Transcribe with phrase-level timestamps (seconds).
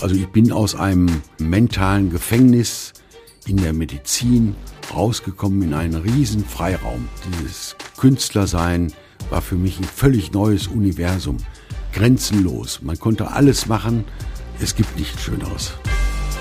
[0.00, 2.94] Also ich bin aus einem mentalen Gefängnis
[3.46, 4.56] in der Medizin
[4.94, 7.08] rausgekommen in einen riesen Freiraum.
[7.26, 8.92] Dieses Künstlersein
[9.28, 11.36] war für mich ein völlig neues Universum.
[11.92, 12.80] Grenzenlos.
[12.82, 14.04] Man konnte alles machen.
[14.58, 15.72] Es gibt nichts Schöneres.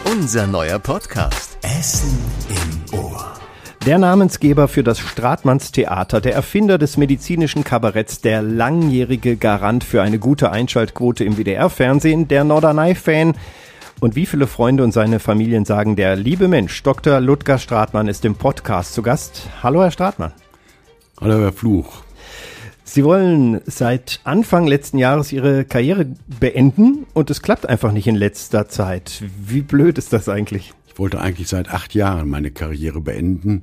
[0.09, 1.57] Unser neuer Podcast.
[1.61, 2.17] Essen
[2.49, 3.38] im Ohr.
[3.85, 10.01] Der Namensgeber für das Stratmanns Theater, der Erfinder des medizinischen Kabaretts, der langjährige Garant für
[10.01, 13.35] eine gute Einschaltquote im WDR-Fernsehen, der Norderney-Fan.
[14.01, 17.21] Und wie viele Freunde und seine Familien sagen, der liebe Mensch, Dr.
[17.21, 19.49] Ludger Stratmann ist im Podcast zu Gast.
[19.63, 20.33] Hallo, Herr Stratmann.
[21.21, 22.03] Hallo, Herr Fluch.
[22.83, 28.15] Sie wollen seit Anfang letzten Jahres Ihre Karriere beenden und es klappt einfach nicht in
[28.15, 29.23] letzter Zeit.
[29.39, 30.73] Wie blöd ist das eigentlich?
[30.99, 33.61] Ich wollte eigentlich seit acht Jahren meine Karriere beenden,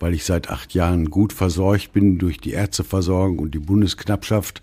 [0.00, 4.60] weil ich seit acht Jahren gut versorgt bin durch die Ärzteversorgung und die Bundesknappschaft.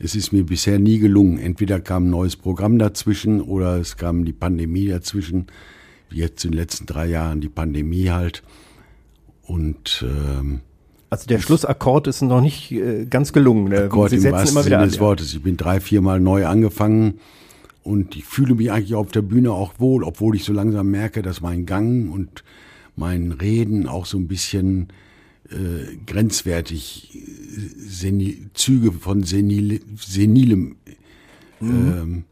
[0.00, 1.38] Es ist mir bisher nie gelungen.
[1.38, 5.46] Entweder kam ein neues Programm dazwischen oder es kam die Pandemie dazwischen.
[6.10, 8.42] Wie jetzt in den letzten drei Jahren die Pandemie halt.
[9.42, 10.62] Und ähm,
[11.08, 13.68] also der Schlussakkord ist noch nicht äh, ganz gelungen.
[13.68, 13.84] Ne?
[13.84, 14.88] Akkord Sie setzen immer wieder Sinne an.
[14.88, 15.34] Des Wortes.
[15.34, 17.20] Ich bin drei, viermal neu angefangen
[17.82, 21.22] und ich fühle mich eigentlich auf der Bühne auch wohl, obwohl ich so langsam merke,
[21.22, 22.44] dass mein Gang und
[22.96, 24.88] mein Reden auch so ein bisschen
[25.50, 30.76] äh, grenzwertig äh, Senil, Züge von senil, senilem
[31.60, 31.92] mhm.
[31.92, 32.24] ähm,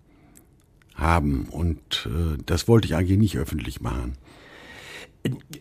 [0.95, 1.47] haben.
[1.51, 4.15] Und äh, das wollte ich eigentlich nicht öffentlich machen.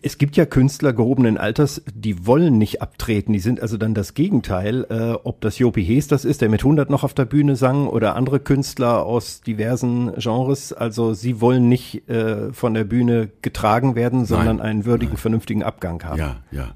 [0.02, 3.32] Es gibt ja Künstler gehobenen Alters, die wollen nicht abtreten.
[3.32, 4.86] Die sind also dann das Gegenteil.
[4.90, 7.86] Äh, ob das Jopi Hees das ist, der mit 100 noch auf der Bühne sang,
[7.86, 10.72] oder andere Künstler aus diversen Genres.
[10.72, 15.20] Also sie wollen nicht äh, von der Bühne getragen werden, sondern nein, einen würdigen, nein.
[15.20, 16.18] vernünftigen Abgang haben.
[16.18, 16.74] Ja, ja.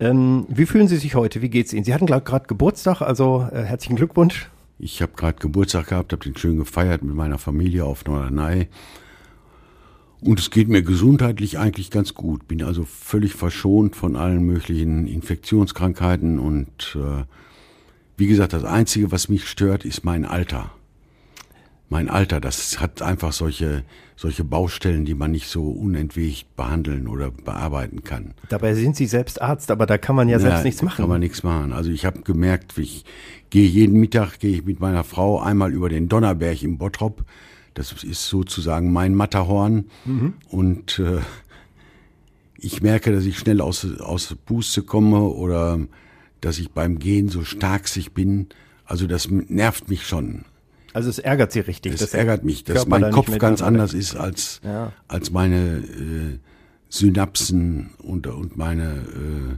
[0.00, 1.40] Ähm, wie fühlen Sie sich heute?
[1.40, 1.84] Wie geht's Ihnen?
[1.84, 4.50] Sie hatten gerade Geburtstag, also äh, herzlichen Glückwunsch.
[4.78, 8.68] Ich habe gerade Geburtstag gehabt, habe den schön gefeiert mit meiner Familie auf Norderney.
[10.24, 12.48] Und es geht mir gesundheitlich eigentlich ganz gut.
[12.48, 17.24] Bin also völlig verschont von allen möglichen Infektionskrankheiten und äh,
[18.16, 20.70] wie gesagt, das Einzige, was mich stört, ist mein Alter.
[21.90, 23.84] Mein Alter, das hat einfach solche,
[24.16, 28.32] solche Baustellen, die man nicht so unentwegt behandeln oder bearbeiten kann.
[28.48, 30.96] Dabei sind Sie selbst Arzt, aber da kann man ja, ja selbst nichts machen.
[30.96, 31.74] Kann man nichts machen.
[31.74, 33.04] Also ich habe gemerkt, ich
[33.50, 37.24] gehe jeden Mittag, gehe ich mit meiner Frau einmal über den Donnerberg im Bottrop
[37.74, 39.86] das ist sozusagen mein Matterhorn.
[40.04, 40.34] Mhm.
[40.48, 41.20] Und äh,
[42.56, 45.80] ich merke, dass ich schnell aus, aus Puste komme oder
[46.40, 48.48] dass ich beim Gehen so starksig bin.
[48.84, 50.44] Also das nervt mich schon.
[50.92, 51.94] Also es ärgert Sie richtig.
[51.94, 54.92] Es das ärgert mich, dass Körper mein Kopf ganz anders ist als, ja.
[55.08, 56.38] als meine äh,
[56.88, 59.56] Synapsen und, und meine äh,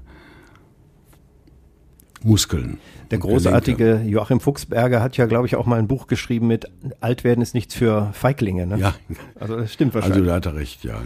[2.26, 2.78] Muskeln.
[3.11, 6.67] Der großartige Joachim Fuchsberger hat ja, glaube ich, auch mal ein Buch geschrieben mit
[7.00, 8.67] Altwerden ist nichts für Feiglinge.
[8.67, 8.78] Ne?
[8.78, 8.94] Ja.
[9.39, 10.19] Also das stimmt wahrscheinlich.
[10.19, 11.00] Also da hat er recht, ja.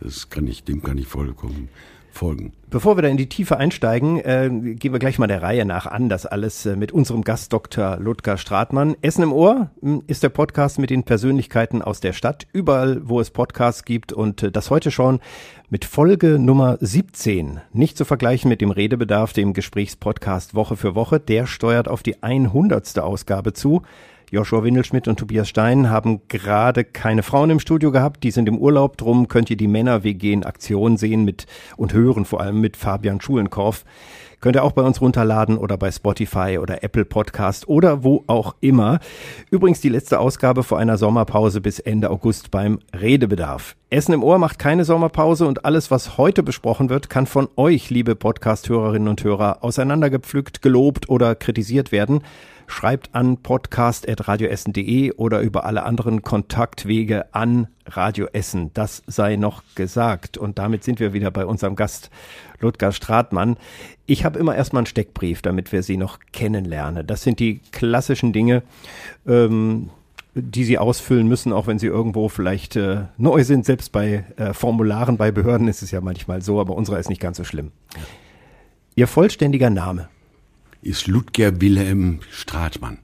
[0.00, 1.68] Das kann ich, dem kann ich vollkommen
[2.16, 2.52] folgen.
[2.68, 5.86] Bevor wir da in die Tiefe einsteigen, äh, gehen wir gleich mal der Reihe nach
[5.86, 6.08] an.
[6.08, 7.98] Das alles äh, mit unserem Gast Dr.
[7.98, 8.96] Ludger Stratmann.
[9.02, 13.20] Essen im Ohr hm, ist der Podcast mit den Persönlichkeiten aus der Stadt, überall, wo
[13.20, 14.12] es Podcasts gibt.
[14.12, 15.20] Und äh, das heute schon
[15.70, 17.60] mit Folge Nummer 17.
[17.72, 21.20] Nicht zu vergleichen mit dem Redebedarf, dem Gesprächspodcast Woche für Woche.
[21.20, 22.98] Der steuert auf die 100.
[22.98, 23.82] Ausgabe zu.
[24.32, 28.58] Joshua Windelschmidt und Tobias Stein haben gerade keine Frauen im Studio gehabt, die sind im
[28.58, 32.76] Urlaub, drum könnt ihr die Männer-WG in Aktion sehen mit und hören, vor allem mit
[32.76, 33.84] Fabian Schulenkorf.
[34.40, 38.56] Könnt ihr auch bei uns runterladen oder bei Spotify oder Apple Podcast oder wo auch
[38.60, 38.98] immer.
[39.50, 43.76] Übrigens die letzte Ausgabe vor einer Sommerpause bis Ende August beim Redebedarf.
[43.90, 47.90] Essen im Ohr macht keine Sommerpause und alles, was heute besprochen wird, kann von euch,
[47.90, 52.22] liebe Podcast-Hörerinnen und Hörer, auseinandergepflückt, gelobt oder kritisiert werden
[52.66, 58.70] schreibt an podcast.radioessen.de oder über alle anderen Kontaktwege an Radio Essen.
[58.74, 60.38] Das sei noch gesagt.
[60.38, 62.10] Und damit sind wir wieder bei unserem Gast
[62.60, 63.56] Ludger Stratmann.
[64.06, 67.06] Ich habe immer erstmal einen Steckbrief, damit wir Sie noch kennenlernen.
[67.06, 68.62] Das sind die klassischen Dinge.
[69.26, 69.90] Ähm,
[70.38, 73.64] die sie ausfüllen müssen, auch wenn sie irgendwo vielleicht äh, neu sind.
[73.64, 77.22] Selbst bei äh, Formularen bei Behörden ist es ja manchmal so, aber unserer ist nicht
[77.22, 77.72] ganz so schlimm.
[78.94, 80.10] Ihr vollständiger Name?
[80.86, 82.98] Ist Ludger Wilhelm Stratmann.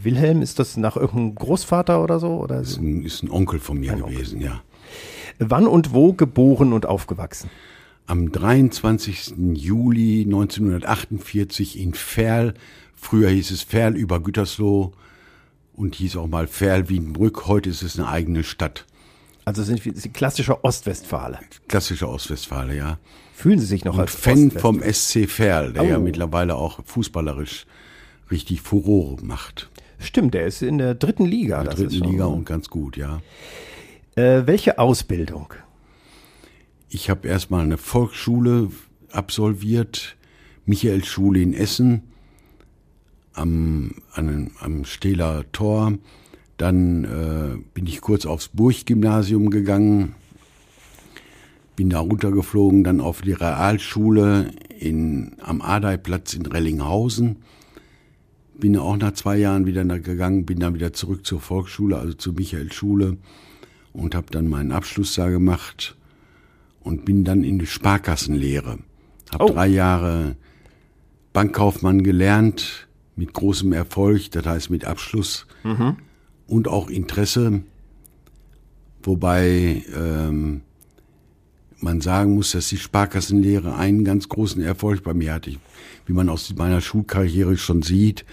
[0.00, 2.40] Wilhelm, ist das nach irgendeinem Großvater oder so?
[2.40, 2.60] Oder?
[2.60, 4.42] Ist, ein, ist ein Onkel von mir gewesen, Onkel.
[4.42, 4.62] ja.
[5.40, 7.50] Wann und wo geboren und aufgewachsen?
[8.06, 9.34] Am 23.
[9.54, 12.54] Juli 1948 in Ferl.
[12.94, 14.92] Früher hieß es Ferl über Gütersloh
[15.74, 17.46] und hieß auch mal Ferl-Wiedenbrück.
[17.46, 18.86] Heute ist es eine eigene Stadt.
[19.48, 21.38] Also sind Sie klassischer Ostwestfale?
[21.68, 22.98] Klassischer Ostwestfale, ja.
[23.32, 25.86] Fühlen Sie sich noch und als Fan vom SC Verl, der oh.
[25.86, 27.64] ja mittlerweile auch fußballerisch
[28.30, 29.70] richtig Furore macht.
[29.98, 31.60] Stimmt, der ist in der dritten Liga.
[31.60, 33.22] In der dritten Liga und ganz gut, ja.
[34.16, 35.54] Äh, welche Ausbildung?
[36.90, 38.70] Ich habe erstmal eine Volksschule
[39.12, 40.18] absolviert,
[40.66, 42.02] Michaelsschule in Essen
[43.32, 45.94] am, an, am Stehler Tor.
[46.58, 50.14] Dann äh, bin ich kurz aufs Burggymnasium gegangen,
[51.76, 57.36] bin da runtergeflogen, dann auf die Realschule in, am Adeiplatz in Rellinghausen.
[58.58, 62.34] Bin auch nach zwei Jahren wieder gegangen, bin dann wieder zurück zur Volksschule, also zur
[62.34, 63.16] Michaelschule
[63.92, 65.96] und habe dann meinen Abschluss da gemacht
[66.80, 68.80] und bin dann in die Sparkassenlehre.
[69.30, 69.52] Habe oh.
[69.52, 70.34] drei Jahre
[71.32, 75.96] Bankkaufmann gelernt, mit großem Erfolg, das heißt mit Abschluss mhm.
[76.48, 77.62] Und auch Interesse,
[79.02, 80.62] wobei ähm,
[81.80, 85.52] man sagen muss, dass die Sparkassenlehre einen ganz großen Erfolg bei mir hatte.
[86.06, 88.24] Wie man aus meiner Schulkarriere schon sieht,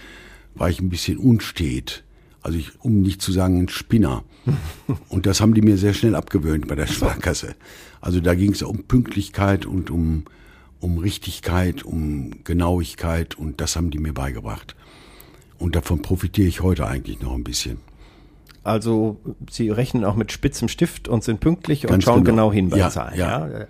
[0.54, 2.02] war ich ein bisschen unstet.
[2.42, 4.24] Also ich, um nicht zu sagen ein Spinner.
[5.08, 7.54] Und das haben die mir sehr schnell abgewöhnt bei der Sparkasse.
[8.00, 10.26] Also da ging es um Pünktlichkeit und um,
[10.78, 14.76] um Richtigkeit, um Genauigkeit und das haben die mir beigebracht.
[15.58, 17.78] Und davon profitiere ich heute eigentlich noch ein bisschen.
[18.66, 19.16] Also
[19.48, 22.70] Sie rechnen auch mit spitzem Stift und sind pünktlich Ganz und schauen genau, genau hin
[22.70, 23.16] bei ja, Zahlen.
[23.16, 23.48] Ja.
[23.48, 23.66] ja.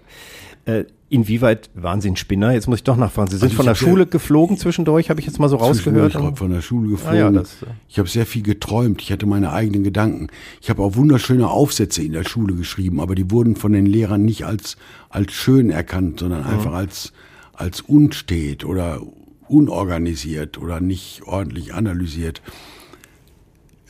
[0.64, 2.52] Äh, inwieweit waren Sie ein Spinner?
[2.52, 3.31] Jetzt muss ich doch nachfragen.
[3.31, 6.14] Sie sind also von der Schule ja, geflogen zwischendurch, habe ich jetzt mal so rausgehört.
[6.14, 7.14] Ich von der Schule geflogen.
[7.14, 7.66] Ah, ja, das, äh.
[7.90, 9.02] Ich habe sehr viel geträumt.
[9.02, 10.28] Ich hatte meine eigenen Gedanken.
[10.62, 14.25] Ich habe auch wunderschöne Aufsätze in der Schule geschrieben, aber die wurden von den Lehrern
[14.25, 14.78] nicht als
[15.10, 16.49] als schön erkannt, sondern mhm.
[16.49, 17.12] einfach als
[17.52, 19.02] als unstet oder
[19.46, 22.40] unorganisiert oder nicht ordentlich analysiert.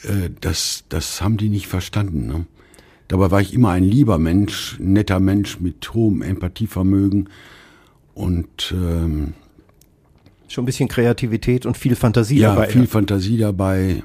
[0.03, 2.27] Äh, das, das haben die nicht verstanden.
[2.27, 2.47] Ne?
[3.09, 7.29] Dabei war ich immer ein lieber Mensch, ein netter Mensch mit hohem Empathievermögen
[8.15, 9.35] und ähm,
[10.49, 12.67] schon ein bisschen Kreativität und viel Fantasie ja, dabei.
[12.67, 14.03] Ja, viel Fantasie dabei.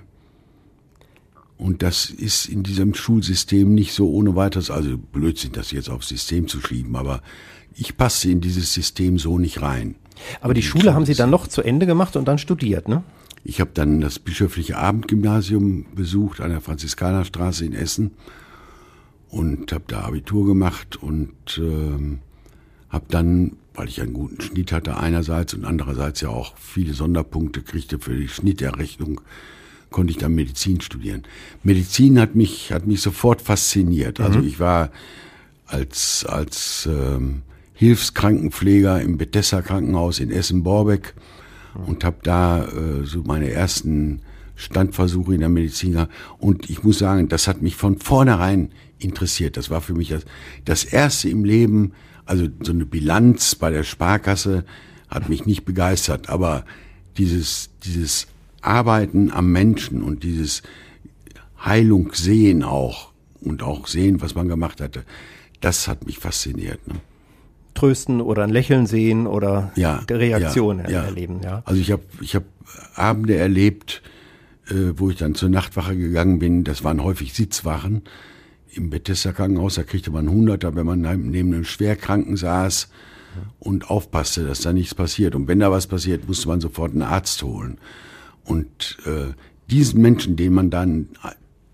[1.58, 6.08] Und das ist in diesem Schulsystem nicht so ohne weiteres, also Blödsinn, das jetzt aufs
[6.08, 7.22] System zu schieben, aber
[7.76, 9.96] ich passe in dieses System so nicht rein.
[10.42, 13.04] Aber die Schule haben Sie dann noch zu Ende gemacht und dann studiert, ne?
[13.44, 18.12] Ich habe dann das bischöfliche Abendgymnasium besucht an der Franziskanerstraße in Essen
[19.30, 22.20] und habe da Abitur gemacht und ähm,
[22.90, 27.62] habe dann, weil ich einen guten Schnitt hatte einerseits und andererseits ja auch viele Sonderpunkte
[27.62, 29.22] kriegte für die Schnitterrechnung,
[29.90, 31.24] konnte ich dann Medizin studieren.
[31.64, 34.20] Medizin hat mich hat mich sofort fasziniert.
[34.20, 34.48] Also mhm.
[34.48, 34.92] ich war
[35.66, 37.42] als als ähm,
[37.74, 41.16] Hilfskrankenpfleger im Bethesda Krankenhaus in Essen-Borbeck
[41.74, 44.22] und habe da äh, so meine ersten
[44.56, 46.14] Standversuche in der Medizin gehabt.
[46.38, 48.70] Und ich muss sagen, das hat mich von vornherein
[49.00, 49.58] interessiert.
[49.58, 50.26] Das war für mich das,
[50.66, 51.94] das erste im Leben,
[52.26, 54.64] also so eine Bilanz bei der Sparkasse
[55.10, 56.64] hat mich nicht begeistert, aber
[57.18, 58.28] dieses, dieses
[58.62, 60.62] Arbeiten am Menschen und dieses
[61.64, 65.04] Heilung sehen auch und auch sehen, was man gemacht hatte,
[65.60, 66.88] das hat mich fasziniert.
[66.88, 66.96] Ne?
[67.74, 71.04] Trösten oder ein Lächeln sehen oder ja, Reaktionen ja, ja.
[71.04, 71.42] erleben.
[71.44, 71.62] Ja.
[71.66, 72.44] Also ich habe ich hab
[72.96, 74.02] Abende erlebt,
[74.70, 76.64] äh, wo ich dann zur Nachtwache gegangen bin.
[76.64, 78.04] Das waren häufig Sitzwachen
[78.72, 79.76] im Bethesda Krankenhaus.
[79.76, 82.90] Da kriegte man Hunderter, wenn man neben einem Schwerkranken saß
[83.60, 85.36] und aufpasste, dass da nichts passiert.
[85.36, 87.78] Und wenn da was passiert, musste man sofort einen Arzt holen.
[88.44, 89.34] Und äh,
[89.70, 91.10] diesen Menschen, den man dann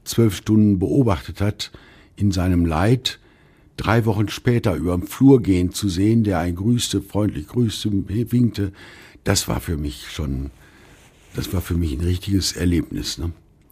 [0.03, 1.71] zwölf Stunden beobachtet hat,
[2.15, 3.19] in seinem Leid,
[3.77, 7.91] drei Wochen später über den Flur gehen zu sehen, der ein grüßte, freundlich grüßte,
[8.31, 8.73] winkte,
[9.23, 10.51] das war für mich schon,
[11.35, 13.17] das war für mich ein richtiges Erlebnis.
[13.17, 13.31] Ne?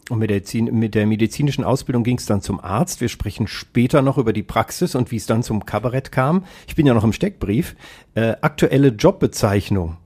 [0.09, 3.01] Und mit der, mit der medizinischen Ausbildung ging es dann zum Arzt.
[3.01, 6.45] Wir sprechen später noch über die Praxis und wie es dann zum Kabarett kam.
[6.67, 7.75] Ich bin ja noch im Steckbrief.
[8.13, 9.97] Äh, aktuelle Jobbezeichnung.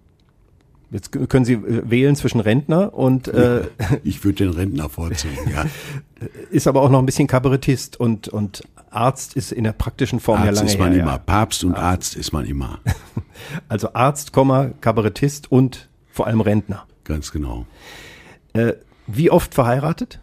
[0.91, 3.67] Jetzt können Sie äh, wählen zwischen Rentner und äh,
[4.03, 5.65] ich würde den Rentner vorziehen, ja.
[6.51, 10.39] Ist aber auch noch ein bisschen Kabarettist und und Arzt ist in der praktischen Form
[10.39, 11.11] Arzt ja lange ist man her, immer.
[11.11, 11.17] Ja.
[11.19, 11.83] Papst und Arzt.
[11.83, 12.79] Arzt ist man immer.
[13.69, 16.85] Also Arzt, Kabarettist und vor allem Rentner.
[17.05, 17.65] Ganz genau.
[18.51, 18.73] Äh,
[19.07, 20.19] wie oft verheiratet?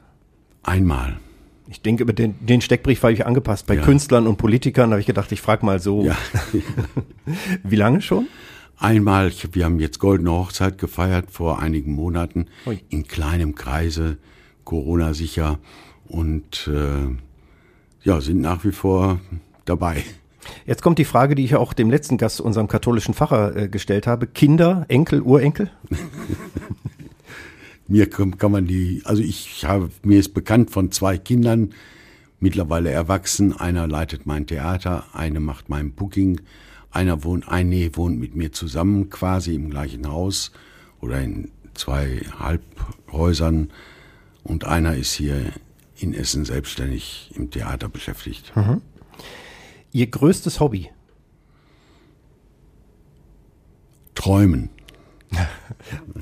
[0.62, 1.16] Einmal.
[1.66, 3.66] Ich denke, über den, den Steckbrief habe ich angepasst.
[3.66, 3.82] Bei ja.
[3.82, 6.04] Künstlern und Politikern habe ich gedacht, ich frage mal so.
[6.04, 6.16] Ja.
[7.62, 8.28] wie lange schon?
[8.78, 12.78] Einmal, wir haben jetzt goldene Hochzeit gefeiert vor einigen Monaten Ui.
[12.90, 14.18] in kleinem Kreise,
[14.64, 15.58] Corona sicher
[16.08, 17.16] und äh,
[18.02, 19.20] ja, sind nach wie vor
[19.64, 20.04] dabei.
[20.66, 24.06] Jetzt kommt die Frage, die ich auch dem letzten Gast, unserem katholischen Pfarrer, äh, gestellt
[24.06, 24.26] habe.
[24.26, 25.70] Kinder, Enkel, Urenkel?
[27.88, 31.70] mir kann, kann man die, also ich habe, mir ist bekannt von zwei Kindern,
[32.40, 33.56] mittlerweile erwachsen.
[33.56, 36.42] Einer leitet mein Theater, eine macht mein Booking
[36.96, 40.50] einer wohnt, eine wohnt mit mir zusammen quasi im gleichen Haus
[41.00, 43.70] oder in zwei Halbhäusern.
[44.42, 45.52] und einer ist hier
[45.98, 48.52] in Essen selbstständig im Theater beschäftigt.
[49.92, 50.88] Ihr größtes Hobby?
[54.14, 54.70] Träumen.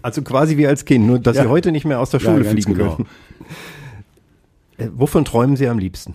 [0.03, 1.45] Also quasi wie als Kind, nur dass Ja.
[1.45, 2.97] Sie heute nicht mehr aus der Ja, Schule fliegen genau.
[2.97, 3.09] können.
[4.77, 6.15] Äh, wovon träumen Sie am liebsten?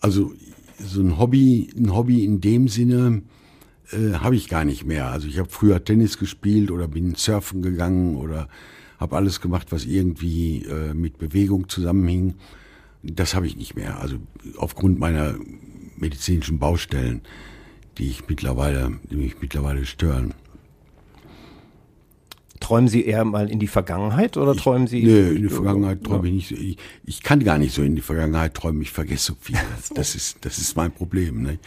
[0.00, 0.32] Also
[0.78, 3.22] so ein Hobby, ein Hobby in dem Sinne
[3.92, 5.08] äh, habe ich gar nicht mehr.
[5.08, 8.48] Also ich habe früher Tennis gespielt oder bin surfen gegangen oder
[8.98, 12.34] habe alles gemacht, was irgendwie äh, mit Bewegung zusammenhing.
[13.02, 14.00] Das habe ich nicht mehr.
[14.00, 14.16] Also
[14.56, 15.34] aufgrund meiner
[15.96, 17.22] medizinischen Baustellen,
[17.98, 20.34] die ich mittlerweile, die mich mittlerweile stören.
[22.60, 25.04] Träumen Sie eher mal in die Vergangenheit oder träumen Sie?
[25.04, 26.54] Nee, in die Vergangenheit träume ich nicht so.
[26.56, 29.56] Ich, ich kann gar nicht so in die Vergangenheit träumen, ich vergesse so viel.
[29.94, 31.42] Das ist, das ist mein Problem.
[31.42, 31.58] Ne?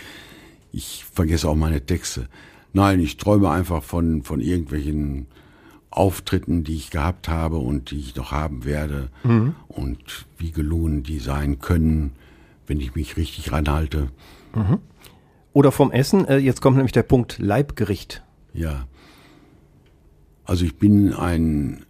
[0.72, 2.28] Ich vergesse auch meine Texte.
[2.74, 5.28] Nein, ich träume einfach von, von irgendwelchen
[5.90, 9.10] Auftritten, die ich gehabt habe und die ich noch haben werde
[9.68, 12.12] und wie gelungen die sein können,
[12.68, 14.10] wenn ich mich richtig ranhalte.
[15.54, 16.26] Oder vom Essen?
[16.26, 18.24] Äh, jetzt kommt nämlich der Punkt Leibgericht.
[18.54, 18.88] Ja.
[20.46, 21.86] Also ich bin ein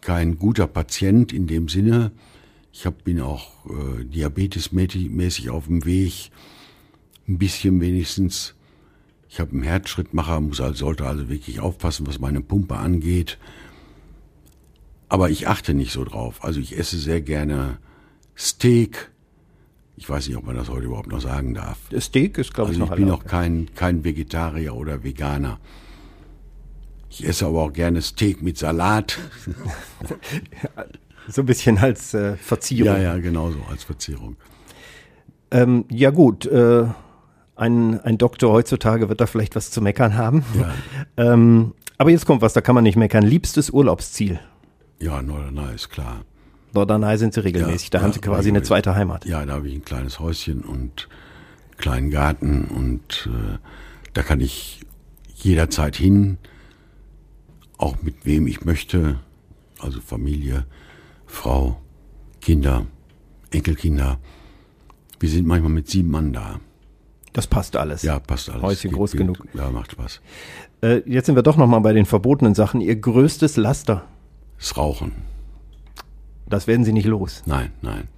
[0.00, 2.12] kein guter Patient in dem Sinne.
[2.72, 6.30] Ich hab, bin auch äh, diabetesmäßig auf dem Weg,
[7.28, 8.54] ein bisschen wenigstens.
[9.28, 13.38] Ich habe einen Herzschrittmacher, muss also, sollte also wirklich aufpassen, was meine Pumpe angeht.
[15.08, 16.44] Aber ich achte nicht so drauf.
[16.44, 17.78] Also ich esse sehr gerne
[18.36, 19.10] Steak.
[19.96, 21.78] Ich weiß nicht, ob man das heute überhaupt noch sagen darf.
[21.90, 23.24] Das Steak ist, glaube ich, Also ich noch bin erlaubt.
[23.24, 25.60] auch kein, kein Vegetarier oder Veganer.
[27.10, 29.18] Ich esse aber auch gerne Steak mit Salat.
[31.28, 32.94] So ein bisschen als äh, Verzierung.
[32.94, 34.36] Ja, ja, genauso als Verzierung.
[35.52, 36.86] Ähm, ja gut, äh,
[37.62, 40.44] ein, ein Doktor heutzutage wird da vielleicht was zu meckern haben.
[40.58, 40.74] Ja,
[41.32, 43.22] Ähm, aber jetzt kommt was, da kann man nicht meckern.
[43.22, 44.40] Liebstes Urlaubsziel.
[44.98, 46.24] ja Norderney ist klar.
[46.74, 49.24] Norderney sind sie regelmäßig, da Ja, haben sie ja, quasi eine zweite Heimat.
[49.26, 51.08] Ja, da habe ich ein kleines Häuschen und
[51.70, 53.58] einen kleinen Garten und äh,
[54.14, 54.80] da kann ich
[55.34, 56.38] jederzeit hin,
[57.78, 59.18] auch mit wem ich möchte,
[59.80, 60.64] also Familie,
[61.26, 61.80] Frau,
[62.40, 62.86] Kinder,
[63.50, 64.18] Enkelkinder.
[65.20, 66.58] Wir sind manchmal mit sieben Mann da.
[67.32, 68.02] Das passt alles.
[68.02, 68.62] Ja, passt alles.
[68.62, 69.46] Häuschen Geht- groß geht- genug.
[69.54, 70.20] Ja, macht Spaß.
[70.82, 72.80] Äh, jetzt sind wir doch nochmal bei den verbotenen Sachen.
[72.80, 74.04] Ihr größtes Laster,
[74.58, 75.12] Das Rauchen.
[76.46, 77.42] das werden Sie nicht los.
[77.46, 78.08] Nein, nein.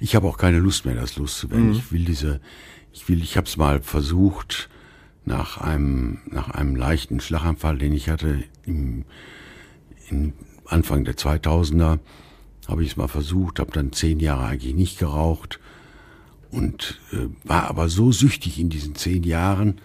[0.00, 1.66] Ich habe auch keine Lust mehr, das loszuwerden.
[1.68, 1.72] Mhm.
[1.74, 2.40] Ich will diese,
[2.92, 4.68] ich will, ich habe es mal versucht
[5.24, 9.04] nach einem nach einem leichten Schlaganfall, den ich hatte im,
[10.10, 10.32] im
[10.66, 12.00] Anfang der 2000er,
[12.66, 15.60] habe ich es mal versucht, habe dann zehn Jahre eigentlich nicht geraucht
[16.52, 19.78] und äh, war aber so süchtig in diesen zehn Jahren,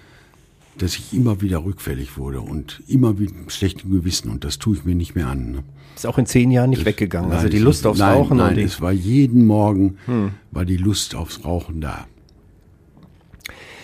[0.78, 4.78] dass ich immer wieder rückfällig wurde und immer wieder mit schlechtem Gewissen und das tue
[4.78, 5.52] ich mir nicht mehr an.
[5.52, 5.64] Ne?
[5.96, 7.32] Ist auch in zehn Jahren nicht weggegangen.
[7.32, 9.98] also Nein, die es Lust aufs nein, Rauchen Nein, die, es war jeden Morgen
[10.52, 12.06] war die Lust aufs Rauchen da.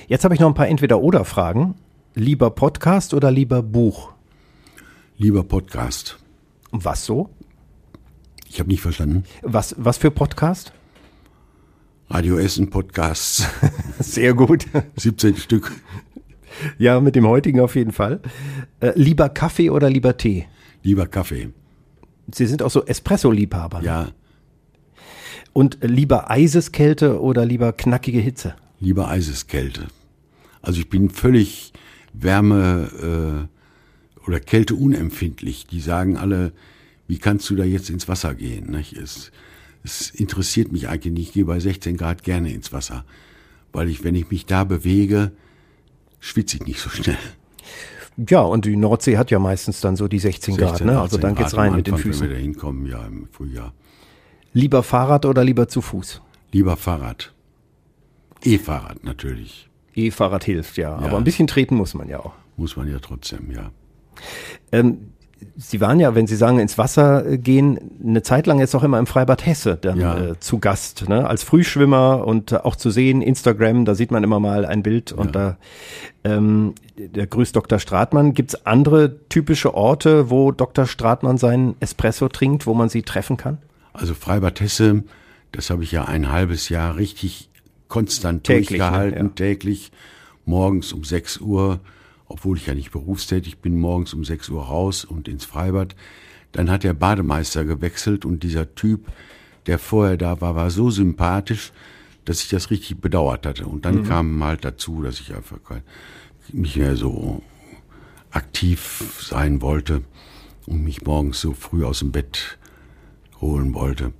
[0.07, 1.75] Jetzt habe ich noch ein paar Entweder-Oder-Fragen.
[2.13, 4.11] Lieber Podcast oder lieber Buch?
[5.17, 6.19] Lieber Podcast.
[6.69, 7.29] Was so?
[8.47, 9.23] Ich habe nicht verstanden.
[9.41, 10.73] Was, was für Podcast?
[12.13, 13.43] Radio Essen Podcasts,
[14.00, 14.67] Sehr gut.
[14.98, 15.72] 17 Stück.
[16.77, 18.20] Ja, mit dem heutigen auf jeden Fall.
[18.79, 20.46] Äh, lieber Kaffee oder lieber Tee?
[20.84, 21.50] Lieber Kaffee.
[22.32, 23.79] Sie sind auch so Espresso-Liebhaber.
[23.79, 23.86] ne?
[23.86, 24.08] Ja,
[25.53, 28.55] Und äh, lieber Eiseskälte oder lieber knackige Hitze?
[28.79, 29.88] lieber Eiseskälte.
[30.62, 31.72] Also ich bin völlig
[32.13, 33.48] Wärme
[34.20, 35.65] äh, oder Kälte unempfindlich.
[35.67, 36.51] Die sagen alle,
[37.08, 38.70] wie kannst du da jetzt ins Wasser gehen?
[38.72, 38.91] Nicht?
[38.93, 39.32] Es,
[39.83, 41.27] es interessiert mich eigentlich nicht.
[41.29, 43.05] Ich gehe bei 16 Grad gerne ins Wasser,
[43.71, 45.31] weil ich, wenn ich mich da bewege,
[46.19, 47.17] schwitze ich nicht so schnell.
[48.17, 50.93] Ja, und die Nordsee hat ja meistens dann so die 16, Grad, 16, ne?
[50.93, 52.23] Also 18 dann geht's Grad rein am mit den Anfang, Füßen.
[52.23, 53.73] Wenn wir da hinkommen, ja, im Frühjahr.
[54.53, 56.21] Lieber Fahrrad oder lieber zu Fuß?
[56.51, 57.33] Lieber Fahrrad.
[58.43, 59.69] E-Fahrrad natürlich.
[59.95, 60.91] E-Fahrrad hilft, ja.
[60.91, 60.97] Ja.
[60.97, 62.33] Aber ein bisschen treten muss man ja auch.
[62.55, 63.71] Muss man ja trotzdem, ja.
[64.71, 65.13] Ähm,
[65.55, 68.83] Sie waren ja, wenn Sie sagen, ins Wasser äh, gehen, eine Zeit lang jetzt auch
[68.83, 70.17] immer im Freibad Hesse dann Ja.
[70.17, 71.27] äh, zu Gast, ne?
[71.27, 75.12] als Frühschwimmer und äh, auch zu sehen, Instagram, da sieht man immer mal ein Bild
[75.12, 75.57] und da
[76.23, 77.79] ähm, der grüßt Dr.
[77.79, 78.33] Stratmann.
[78.33, 80.85] Gibt's andere typische Orte, wo Dr.
[80.85, 83.57] Stratmann seinen Espresso trinkt, wo man sie treffen kann?
[83.93, 85.03] Also Freibad Hesse,
[85.51, 87.50] das habe ich ja ein halbes Jahr richtig
[87.88, 89.29] konstant Täglich, durchgehalten, ne?
[89.29, 89.35] Ja.
[89.35, 89.91] täglich,
[90.45, 91.79] morgens um 6 Uhr,
[92.33, 95.95] obwohl ich ja nicht berufstätig bin, morgens um 6 Uhr raus und ins Freibad.
[96.51, 99.07] Dann hat der Bademeister gewechselt und dieser Typ,
[99.67, 101.71] der vorher da war, war so sympathisch,
[102.25, 103.67] dass ich das richtig bedauert hatte.
[103.67, 105.59] Und dann kam halt dazu, dass ich einfach
[106.51, 107.43] nicht mehr so
[108.31, 110.01] aktiv sein wollte
[110.65, 112.57] und mich morgens so früh aus dem Bett
[113.41, 114.11] holen wollte.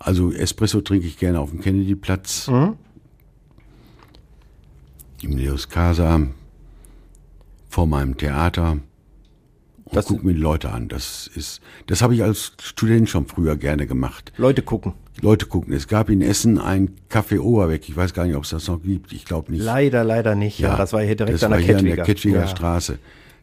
[0.00, 2.48] Also Espresso trinke ich gerne auf dem Kennedy-Platz.
[2.48, 2.76] Mhm.
[5.22, 6.26] Im Leos Casa,
[7.72, 8.72] vor meinem Theater.
[9.84, 10.88] Und das guck mir die Leute an.
[10.88, 14.32] Das ist, das habe ich als Student schon früher gerne gemacht.
[14.36, 14.92] Leute gucken.
[15.20, 15.72] Leute gucken.
[15.72, 17.88] Es gab in Essen ein Café Oberweg.
[17.88, 19.12] Ich weiß gar nicht, ob es das noch gibt.
[19.12, 19.64] Ich glaube nicht.
[19.64, 20.58] Leider, leider nicht.
[20.58, 22.46] Ja, ja das war hier direkt an der hier an der Kettwiger ja.
[22.46, 22.98] Straße.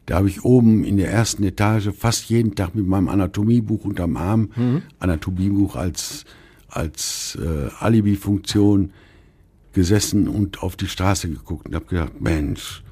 [0.06, 4.16] Da habe ich oben in der ersten Etage fast jeden Tag mit meinem Anatomiebuch unterm
[4.16, 4.82] Arm, mhm.
[4.98, 6.24] Anatomiebuch als,
[6.68, 8.92] als äh, Alibi-Funktion
[9.72, 12.82] gesessen und auf die Straße geguckt und habe gedacht, Mensch,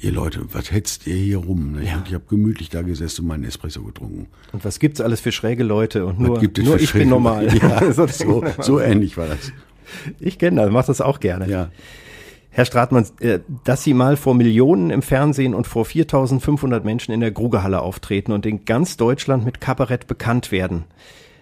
[0.00, 1.72] ihr Leute, was hetzt ihr hier rum?
[1.72, 1.84] Ne?
[1.84, 2.02] Ja.
[2.06, 4.28] Ich habe gemütlich da gesessen und meinen Espresso getrunken.
[4.52, 6.06] Und was gibt's alles für schräge Leute?
[6.06, 7.54] Und nur, nur ich bin normal.
[7.56, 9.52] Ja, so, so, so ähnlich war das.
[10.18, 11.48] Ich kenne das, mach das auch gerne.
[11.48, 11.70] Ja.
[12.50, 17.20] Herr Stratmann, äh, dass Sie mal vor Millionen im Fernsehen und vor 4500 Menschen in
[17.20, 20.84] der Grugehalle auftreten und in ganz Deutschland mit Kabarett bekannt werden,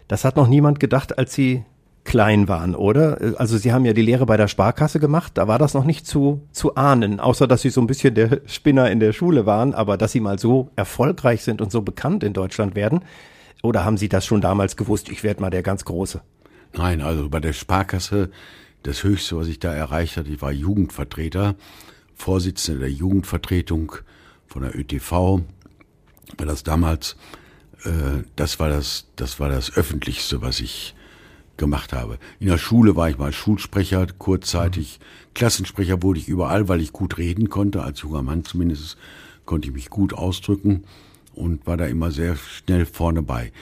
[0.07, 1.65] das hat noch niemand gedacht, als Sie
[2.09, 3.35] klein waren, oder?
[3.37, 6.07] Also Sie haben ja die Lehre bei der Sparkasse gemacht, da war das noch nicht
[6.07, 9.75] zu, zu ahnen, außer dass Sie so ein bisschen der Spinner in der Schule waren,
[9.75, 13.03] aber dass Sie mal so erfolgreich sind und so bekannt in Deutschland werden,
[13.63, 16.23] oder haben Sie das schon damals gewusst, ich werde mal der ganz Große?
[16.73, 18.31] Nein, also bei der Sparkasse,
[18.85, 21.57] das Höchste, was ich da erreicht hatte, ich war Jugendvertreter,
[22.15, 23.93] Vorsitzender der Jugendvertretung
[24.47, 25.43] von der ÖTV,
[26.39, 27.17] weil das damals,
[27.85, 30.95] äh, das war das, das war das Öffentlichste, was ich
[31.59, 32.19] gemacht habe.
[32.41, 34.99] In der Schule war ich mal Schulsprecher, kurzzeitig.
[34.99, 35.35] Mhm.
[35.35, 37.83] Klassensprecher wurde ich überall, weil ich gut reden konnte.
[37.83, 38.97] Als junger Mann zumindest
[39.45, 40.85] konnte ich mich gut ausdrücken
[41.35, 43.53] und war da immer sehr schnell vorne bei.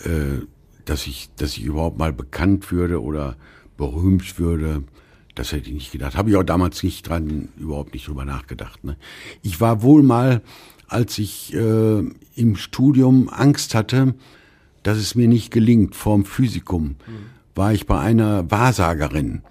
[0.00, 0.44] Äh,
[0.84, 3.36] dass ich, dass ich überhaupt mal bekannt würde oder
[3.78, 4.84] berühmt würde,
[5.34, 6.16] das hätte ich nicht gedacht.
[6.16, 8.84] Habe ich auch damals nicht dran, überhaupt nicht drüber nachgedacht.
[8.84, 8.96] Ne?
[9.42, 10.42] Ich war wohl mal,
[10.86, 12.04] als ich äh,
[12.36, 14.14] im Studium Angst hatte,
[14.82, 16.96] dass es mir nicht gelingt vorm Physikum.
[17.06, 19.42] Mhm war ich bei einer Wahrsagerin.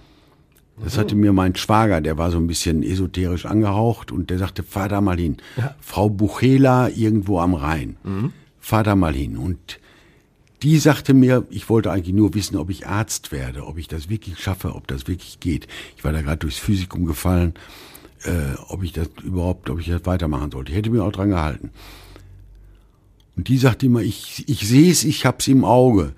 [0.81, 4.63] Das hatte mir mein Schwager, der war so ein bisschen esoterisch angehaucht und der sagte,
[4.63, 5.37] fahr da mal hin.
[5.55, 5.75] Ja.
[5.79, 7.95] Frau Buchela irgendwo am Rhein.
[8.03, 8.33] Mhm.
[8.59, 9.37] Fahr da mal hin.
[9.37, 9.79] Und
[10.63, 14.09] die sagte mir, ich wollte eigentlich nur wissen, ob ich Arzt werde, ob ich das
[14.09, 15.67] wirklich schaffe, ob das wirklich geht.
[15.95, 17.53] Ich war da gerade durchs Physikum gefallen,
[18.23, 20.71] äh, ob ich das überhaupt, ob ich das weitermachen sollte.
[20.71, 21.69] Ich hätte mir auch dran gehalten.
[23.35, 26.13] Und die sagte immer, ich, ich sehe es, ich hab's im Auge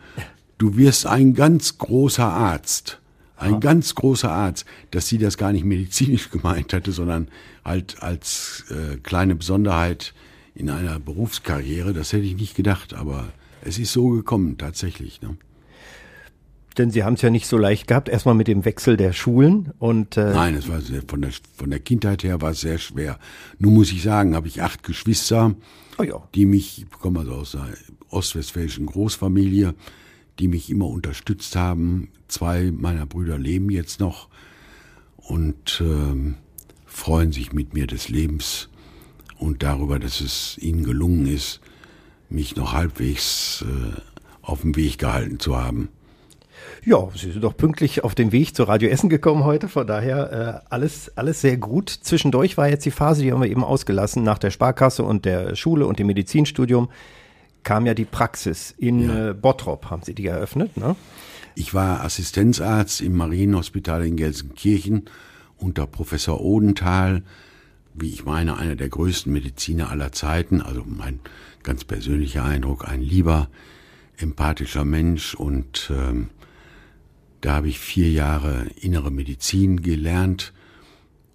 [0.58, 3.00] du wirst ein ganz großer Arzt.
[3.38, 3.60] Ein ja.
[3.60, 7.28] ganz großer Arzt, dass sie das gar nicht medizinisch gemeint hatte, sondern
[7.64, 10.14] halt als äh, kleine Besonderheit
[10.54, 11.94] in einer Berufskarriere.
[11.94, 13.28] Das hätte ich nicht gedacht, aber
[13.62, 15.22] es ist so gekommen tatsächlich.
[15.22, 15.36] Ne?
[16.78, 19.72] Denn Sie haben es ja nicht so leicht gehabt, erstmal mit dem Wechsel der Schulen
[19.80, 22.78] und äh Nein, es war sehr, von der von der Kindheit her war es sehr
[22.78, 23.18] schwer.
[23.60, 25.56] Nun muss ich sagen, habe ich acht Geschwister,
[25.98, 26.22] oh ja.
[26.36, 27.70] die mich, ich komme also aus einer
[28.10, 29.74] ostwestfälischen Großfamilie,
[30.40, 32.10] die mich immer unterstützt haben.
[32.28, 34.28] Zwei meiner Brüder leben jetzt noch
[35.18, 36.36] und ähm,
[36.86, 38.70] freuen sich mit mir des Lebens
[39.38, 41.60] und darüber, dass es ihnen gelungen ist,
[42.30, 44.00] mich noch halbwegs äh,
[44.42, 45.90] auf dem Weg gehalten zu haben.
[46.84, 50.64] Ja, Sie sind doch pünktlich auf dem Weg zu Radio Essen gekommen heute, von daher
[50.64, 51.90] äh, alles, alles sehr gut.
[51.90, 55.56] Zwischendurch war jetzt die Phase, die haben wir eben ausgelassen, nach der Sparkasse und der
[55.56, 56.90] Schule und dem Medizinstudium
[57.66, 58.74] kam ja die Praxis.
[58.78, 59.32] In ja.
[59.32, 60.96] äh, Bottrop haben Sie die eröffnet, ne?
[61.56, 65.06] Ich war Assistenzarzt im Marienhospital in Gelsenkirchen
[65.58, 67.24] unter Professor Odenthal,
[67.94, 71.20] wie ich meine, einer der größten Mediziner aller Zeiten, also mein
[71.64, 73.50] ganz persönlicher Eindruck, ein lieber,
[74.18, 76.30] empathischer Mensch und ähm,
[77.42, 80.54] da habe ich vier Jahre innere Medizin gelernt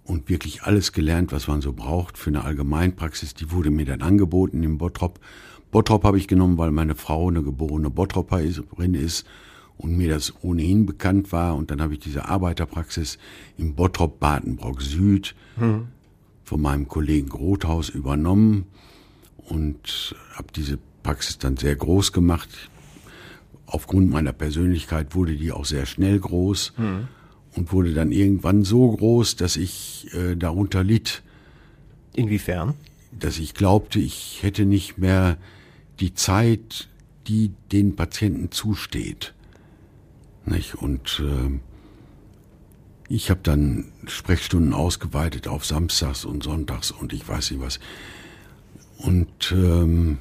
[0.03, 3.33] und wirklich alles gelernt, was man so braucht für eine Allgemeinpraxis.
[3.33, 5.19] Die wurde mir dann angeboten im Bottrop
[5.71, 9.25] Bottrop habe ich genommen, weil meine Frau eine geborene Bottropperin ist
[9.77, 11.55] und mir das ohnehin bekannt war.
[11.55, 13.17] Und dann habe ich diese Arbeiterpraxis
[13.57, 15.87] im Bottrop Badenbrock Süd hm.
[16.43, 18.65] von meinem Kollegen Grothaus übernommen
[19.37, 22.49] und habe diese Praxis dann sehr groß gemacht.
[23.65, 27.07] Aufgrund meiner Persönlichkeit wurde die auch sehr schnell groß hm.
[27.55, 31.23] und wurde dann irgendwann so groß, dass ich äh, darunter litt.
[32.13, 32.73] Inwiefern?
[33.17, 35.37] Dass ich glaubte, ich hätte nicht mehr
[35.99, 36.89] die Zeit,
[37.27, 39.33] die den Patienten zusteht.
[40.45, 40.75] Nicht?
[40.75, 41.59] Und äh,
[43.07, 47.79] ich habe dann Sprechstunden ausgeweitet auf Samstags und Sonntags und ich weiß nicht was.
[48.97, 50.19] Und ähm,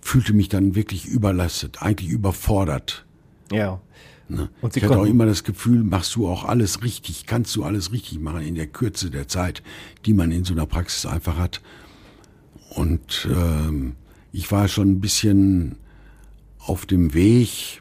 [0.00, 3.04] fühlte mich dann wirklich überlastet, eigentlich überfordert.
[3.50, 3.80] Ja.
[4.28, 4.50] Ne?
[4.60, 7.64] Und Sie ich hatte auch immer das Gefühl, machst du auch alles richtig, kannst du
[7.64, 9.62] alles richtig machen in der Kürze der Zeit,
[10.04, 11.60] die man in so einer Praxis einfach hat.
[12.76, 13.94] Und ähm,
[14.32, 15.76] ich war schon ein bisschen
[16.58, 17.80] auf dem Weg,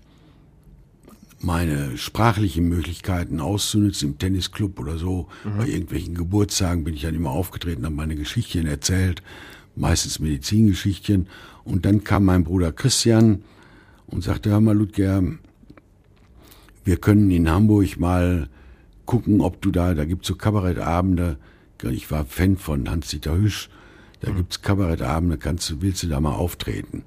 [1.42, 5.28] meine sprachlichen Möglichkeiten auszunutzen im Tennisclub oder so.
[5.44, 5.58] Mhm.
[5.58, 9.22] Bei irgendwelchen Geburtstagen bin ich dann immer aufgetreten, habe meine Geschichten erzählt,
[9.76, 11.28] meistens Medizingeschichten.
[11.66, 13.44] Und dann kam mein Bruder Christian
[14.08, 15.22] und sagte, hör mal, Ludger,
[16.86, 18.48] wir können in Hamburg mal
[19.06, 21.38] gucken, ob du da, da gibt's so Kabarettabende.
[21.84, 23.70] Ich war Fan von Hans-Dieter Hüsch.
[24.22, 24.38] Da mhm.
[24.38, 27.04] gibt's Kabarettabende, kannst, willst du da mal auftreten?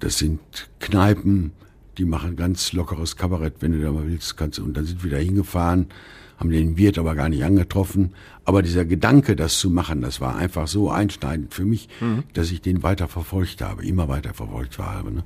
[0.00, 0.40] Das sind
[0.78, 1.52] Kneipen,
[1.98, 4.64] die machen ganz lockeres Kabarett, wenn du da mal willst, kannst du.
[4.64, 5.86] Und dann sind wir da hingefahren,
[6.36, 8.14] haben den Wirt aber gar nicht angetroffen.
[8.44, 12.24] Aber dieser Gedanke, das zu machen, das war einfach so einschneidend für mich, mhm.
[12.34, 15.12] dass ich den weiter verfolgt habe, immer weiter verfolgt habe.
[15.12, 15.24] Ne?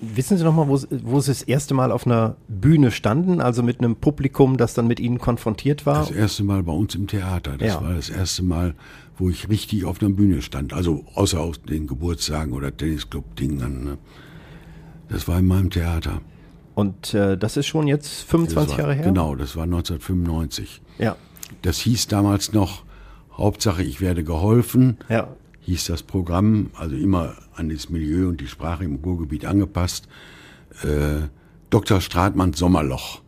[0.00, 3.62] Wissen Sie noch mal, wo, wo Sie das erste Mal auf einer Bühne standen, also
[3.62, 6.00] mit einem Publikum, das dann mit Ihnen konfrontiert war?
[6.00, 7.56] Das erste Mal bei uns im Theater.
[7.58, 7.82] Das ja.
[7.82, 8.74] war das erste Mal,
[9.18, 10.72] wo ich richtig auf einer Bühne stand.
[10.72, 13.84] Also außer aus den Geburtstagen oder Tennisclub-Dingern.
[13.84, 13.98] Ne?
[15.08, 16.20] Das war in meinem Theater.
[16.74, 19.04] Und äh, das ist schon jetzt 25 war, Jahre her?
[19.04, 20.80] Genau, das war 1995.
[20.98, 21.16] Ja.
[21.62, 22.84] Das hieß damals noch
[23.36, 24.98] Hauptsache, ich werde geholfen.
[25.08, 25.28] Ja.
[25.70, 30.08] Hieß das Programm, also immer an das Milieu und die Sprache im Ruhrgebiet angepasst.
[30.82, 31.28] Äh,
[31.70, 32.00] Dr.
[32.00, 33.22] Stratmanns Sommerloch.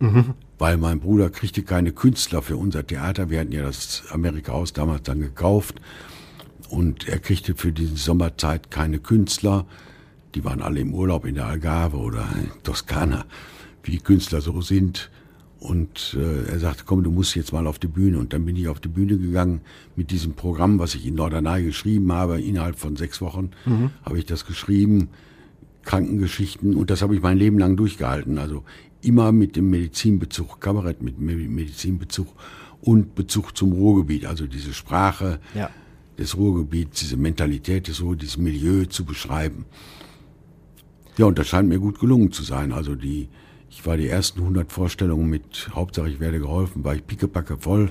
[0.00, 0.34] Mhm.
[0.58, 3.30] Weil mein Bruder kriegte keine Künstler für unser Theater.
[3.30, 5.80] Wir hatten ja das Amerika-Haus damals dann gekauft.
[6.68, 9.66] Und er kriegte für diese Sommerzeit keine Künstler
[10.34, 13.24] die waren alle im Urlaub in der Algarve oder in Toskana,
[13.82, 15.10] wie Künstler so sind.
[15.60, 18.18] Und äh, er sagte, komm, du musst jetzt mal auf die Bühne.
[18.18, 19.60] Und dann bin ich auf die Bühne gegangen
[19.96, 22.40] mit diesem Programm, was ich in Norderney geschrieben habe.
[22.40, 23.90] Innerhalb von sechs Wochen mhm.
[24.04, 25.08] habe ich das geschrieben,
[25.82, 26.76] Krankengeschichten.
[26.76, 28.38] Und das habe ich mein Leben lang durchgehalten.
[28.38, 28.62] Also
[29.02, 32.28] immer mit dem Medizinbezug, Kabarett mit Medizinbezug
[32.80, 34.26] und Bezug zum Ruhrgebiet.
[34.26, 35.70] Also diese Sprache ja.
[36.18, 39.64] des Ruhrgebiets, diese Mentalität des Ruhrgebiets, dieses Milieu zu beschreiben.
[41.16, 42.70] Ja, und das scheint mir gut gelungen zu sein.
[42.72, 43.28] Also die,
[43.70, 47.90] ich war die ersten 100 Vorstellungen mit Hauptsache ich werde geholfen, war ich pickepacke voll,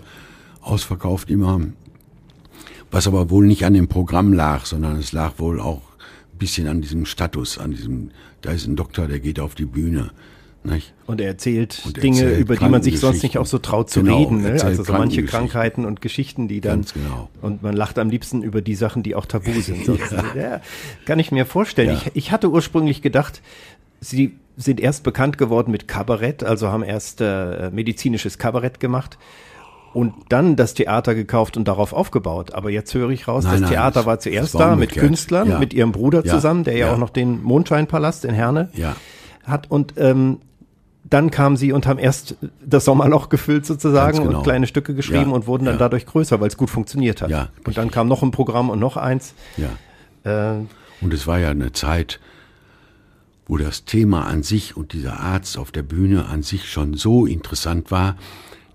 [0.61, 1.61] ausverkauft immer.
[2.91, 5.81] Was aber wohl nicht an dem Programm lag, sondern es lag wohl auch
[6.33, 8.11] ein bisschen an diesem Status, an diesem,
[8.41, 10.11] da ist ein Doktor, der geht auf die Bühne.
[10.63, 10.93] Nicht?
[11.05, 13.89] Und er erzählt und Dinge, erzählt über die man sich sonst nicht auch so traut
[13.89, 14.41] zu genau, reden.
[14.41, 14.61] Ne?
[14.61, 16.85] Also so manche Krankheiten und Geschichten, die dann.
[16.93, 17.29] Genau.
[17.41, 19.87] Und man lacht am liebsten über die Sachen, die auch tabu sind.
[19.87, 19.95] ja.
[20.35, 20.61] ja.
[21.05, 21.89] kann ich mir vorstellen.
[21.89, 22.01] Ja.
[22.07, 23.41] Ich, ich hatte ursprünglich gedacht,
[24.01, 29.17] Sie sind erst bekannt geworden mit Kabarett, also haben erst äh, medizinisches Kabarett gemacht
[29.93, 32.53] und dann das Theater gekauft und darauf aufgebaut.
[32.53, 35.49] Aber jetzt höre ich raus, nein, das nein, Theater war zuerst war da mit Künstlern,
[35.49, 35.59] ja.
[35.59, 36.33] mit ihrem Bruder ja.
[36.33, 36.87] zusammen, der ja.
[36.87, 36.93] ja.
[36.93, 38.69] auch noch den Mondscheinpalast in Herne
[39.45, 39.71] hat.
[39.71, 40.39] Und ähm,
[41.03, 44.37] dann kamen sie und haben erst das Sommerloch gefüllt sozusagen genau.
[44.37, 47.29] und kleine Stücke geschrieben und wurden dann dadurch größer, weil es gut funktioniert hat.
[47.29, 49.33] Ja, und dann kam noch ein Programm und noch eins.
[49.55, 50.57] Ja.
[50.57, 50.65] Äh,
[50.99, 52.19] und es war ja eine Zeit,
[53.47, 57.25] wo das Thema an sich und dieser Arzt auf der Bühne an sich schon so
[57.25, 58.17] interessant war,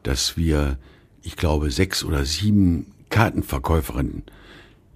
[0.03, 0.79] dass wir,
[1.23, 4.25] ich glaube, sechs oder sieben Kartenverkäuferinnen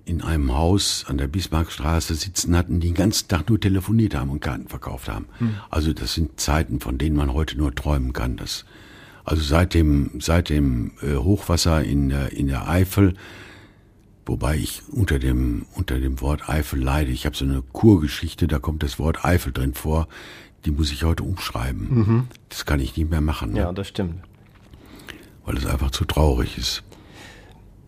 [0.07, 4.31] in einem Haus an der Bismarckstraße sitzen hatten, die den ganzen Tag nur telefoniert haben
[4.31, 5.27] und Karten verkauft haben.
[5.39, 5.57] Hm.
[5.69, 8.37] Also das sind Zeiten, von denen man heute nur träumen kann.
[8.37, 8.65] Das,
[9.25, 13.15] also seit dem, seit dem äh, Hochwasser in der, in der Eifel,
[14.27, 17.11] wobei ich unter dem, unter dem Wort Eifel leide.
[17.11, 20.09] Ich habe so eine Kurgeschichte, da kommt das Wort Eifel drin vor.
[20.65, 21.89] Die muss ich heute umschreiben.
[21.89, 22.29] Mhm.
[22.49, 23.53] Das kann ich nicht mehr machen.
[23.53, 23.61] Ne?
[23.61, 24.17] Ja, das stimmt.
[25.45, 26.83] Weil es einfach zu traurig ist.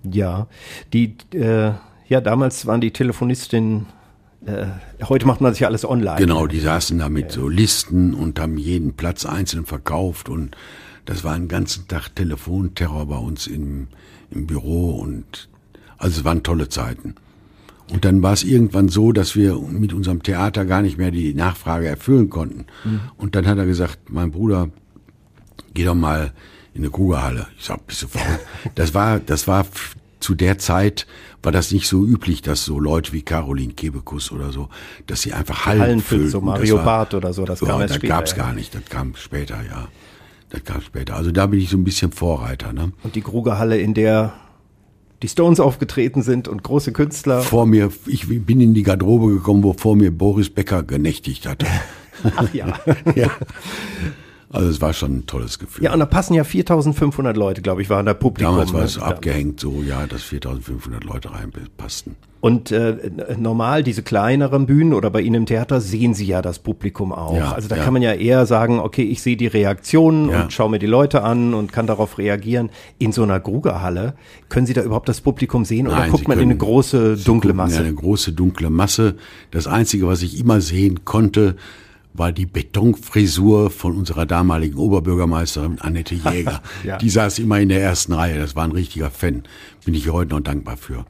[0.05, 0.47] Ja,
[0.93, 1.73] die äh,
[2.09, 3.87] ja, damals waren die Telefonistinnen
[4.47, 4.67] äh,
[5.03, 6.17] heute macht man sich alles online.
[6.17, 10.57] Genau, die saßen da mit so Listen und haben jeden Platz einzeln verkauft und
[11.05, 13.89] das war einen ganzen Tag Telefonterror bei uns im,
[14.31, 15.49] im Büro und
[15.99, 17.15] also es waren tolle Zeiten.
[17.91, 21.35] Und dann war es irgendwann so, dass wir mit unserem Theater gar nicht mehr die
[21.35, 22.67] Nachfrage erfüllen konnten.
[22.85, 23.01] Mhm.
[23.17, 24.69] Und dann hat er gesagt, mein Bruder,
[25.73, 26.33] geh doch mal
[26.75, 27.47] in eine Krugerhalle.
[27.59, 28.47] Ich sag, bist du verrückt?
[28.75, 29.67] Das war, das war
[30.21, 31.07] zu der Zeit
[31.43, 34.69] war das nicht so üblich, dass so Leute wie Caroline Kebekus oder so,
[35.07, 36.31] dass sie einfach Hallen, Hallen füllten.
[36.31, 39.57] So Mario Barth oder so, das kam ja, Das gab's gar nicht, das kam später,
[39.63, 39.89] ja.
[40.51, 41.15] Das kam später.
[41.15, 42.73] Also da bin ich so ein bisschen Vorreiter.
[42.73, 42.93] Ne?
[43.03, 44.33] Und die Krugerhalle, in der
[45.23, 47.43] die Stones aufgetreten sind und große Künstler.
[47.43, 51.67] Vor mir, ich bin in die Garderobe gekommen, wo vor mir Boris Becker genächtigt hatte.
[52.37, 52.79] Ach ja.
[53.15, 53.31] ja.
[54.51, 55.85] Also es war schon ein tolles Gefühl.
[55.85, 58.53] Ja, und da passen ja 4500 Leute, glaube ich, waren da Publikum.
[58.53, 58.87] Damals war ne?
[58.87, 62.17] es abgehängt so, ja, dass 4500 Leute reinpassten.
[62.41, 66.61] Und äh, normal diese kleineren Bühnen oder bei Ihnen im Theater sehen Sie ja das
[66.61, 67.37] Publikum auch.
[67.37, 67.83] Ja, also da ja.
[67.83, 70.43] kann man ja eher sagen, okay, ich sehe die Reaktionen Ja.
[70.45, 72.71] und schaue mir die Leute an und kann darauf reagieren.
[72.99, 74.15] In so einer Grugerhalle
[74.49, 76.59] können Sie da überhaupt das Publikum sehen oder Nein, guckt Sie man in eine können-
[76.71, 77.79] große dunkle gucken in Masse?
[77.81, 79.17] Eine große dunkle Masse.
[79.51, 81.57] Das Einzige, was ich immer sehen konnte,
[82.19, 86.63] war die Betonfrisur von unserer damaligen Oberbürgermeisterin Annette Jäger.
[86.85, 86.97] Ja.
[86.97, 88.39] Die saß immer in der ersten Reihe.
[88.39, 89.43] Das war ein richtiger Fan.
[89.85, 91.05] Bin ich heute noch dankbar für.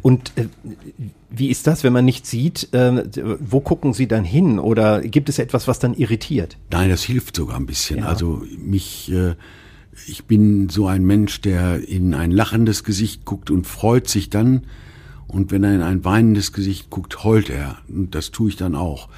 [0.00, 0.46] Und äh,
[1.30, 2.72] wie ist das, wenn man nicht sieht?
[2.72, 3.04] Äh,
[3.40, 4.58] wo gucken Sie dann hin?
[4.58, 6.58] Oder gibt es etwas, was dann irritiert?
[6.70, 7.98] Nein, das hilft sogar ein bisschen.
[7.98, 8.06] Ja.
[8.06, 9.34] Also mich, äh,
[10.06, 14.66] ich bin so ein Mensch, der in ein lachendes Gesicht guckt und freut sich dann.
[15.28, 17.78] Und wenn er in ein weinendes Gesicht guckt, heult er.
[17.88, 19.08] Und das tue ich dann auch.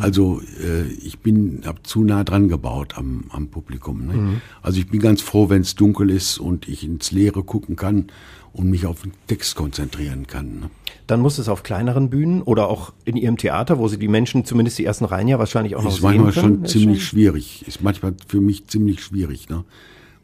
[0.00, 4.06] Also äh, ich bin hab zu nah dran gebaut am, am Publikum.
[4.06, 4.40] Ne?
[4.62, 8.06] Also ich bin ganz froh, wenn es dunkel ist und ich ins Leere gucken kann
[8.52, 10.60] und mich auf den Text konzentrieren kann.
[10.60, 10.70] Ne?
[11.06, 14.44] Dann muss es auf kleineren Bühnen oder auch in Ihrem Theater, wo Sie die Menschen,
[14.44, 16.54] zumindest die ersten Reihen ja wahrscheinlich auch noch ist sehen manchmal können.
[16.56, 17.64] schon Ist ziemlich schwierig.
[17.66, 19.64] Ist manchmal für mich ziemlich schwierig, ne?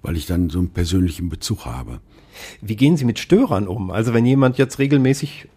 [0.02, 2.00] weil ich dann so einen persönlichen Bezug habe.
[2.60, 3.90] Wie gehen Sie mit Störern um?
[3.90, 5.48] Also wenn jemand jetzt regelmäßig,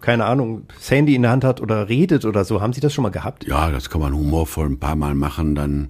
[0.00, 2.92] keine Ahnung, das Handy in der Hand hat oder redet oder so, haben Sie das
[2.92, 3.46] schon mal gehabt?
[3.46, 5.88] Ja, das kann man humorvoll ein paar Mal machen, dann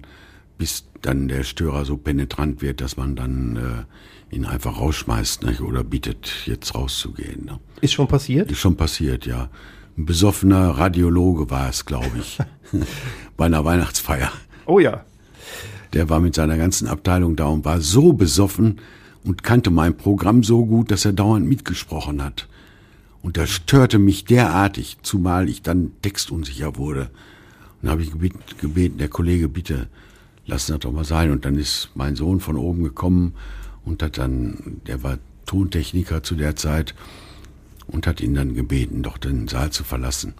[0.57, 3.85] bis dann der Störer so penetrant wird, dass man dann
[4.31, 5.61] äh, ihn einfach rausschmeißt nicht?
[5.61, 7.45] oder bittet, jetzt rauszugehen.
[7.45, 7.59] Ne?
[7.81, 8.51] Ist schon passiert?
[8.51, 9.49] Ist schon passiert, ja.
[9.97, 12.37] Ein besoffener Radiologe war es, glaube ich,
[13.37, 14.31] bei einer Weihnachtsfeier.
[14.65, 15.03] Oh ja.
[15.93, 18.79] Der war mit seiner ganzen Abteilung da und war so besoffen
[19.25, 22.47] und kannte mein Programm so gut, dass er dauernd mitgesprochen hat.
[23.21, 27.11] Und das störte mich derartig, zumal ich dann textunsicher wurde.
[27.81, 29.87] Und da habe ich gebeten, gebeten, der Kollege, bitte,
[30.45, 31.31] lass das doch mal sein.
[31.31, 33.33] Und dann ist mein Sohn von oben gekommen
[33.85, 36.95] und hat dann, der war Tontechniker zu der Zeit,
[37.87, 40.33] und hat ihn dann gebeten, doch den Saal zu verlassen.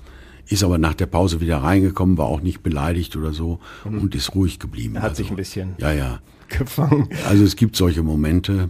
[0.47, 4.35] Ist aber nach der Pause wieder reingekommen, war auch nicht beleidigt oder so und ist
[4.35, 4.93] ruhig geblieben.
[4.93, 4.97] Mhm.
[4.97, 6.19] Also, Er hat sich ein bisschen- Ja, ja.
[6.47, 7.09] Gefangen.
[7.27, 8.69] Also es gibt solche Momente,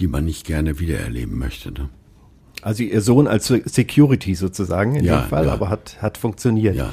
[0.00, 1.70] die man nicht gerne wiedererleben möchte.
[1.72, 1.88] Ne?
[2.62, 5.52] Also Ihr Sohn als Security sozusagen in Ja, dem Fall, ja.
[5.52, 6.76] aber hat, hat funktioniert.
[6.76, 6.92] Ja.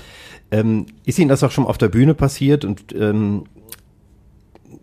[0.52, 3.46] Ähm, ist Ihnen das auch schon auf der Bühne passiert und ähm,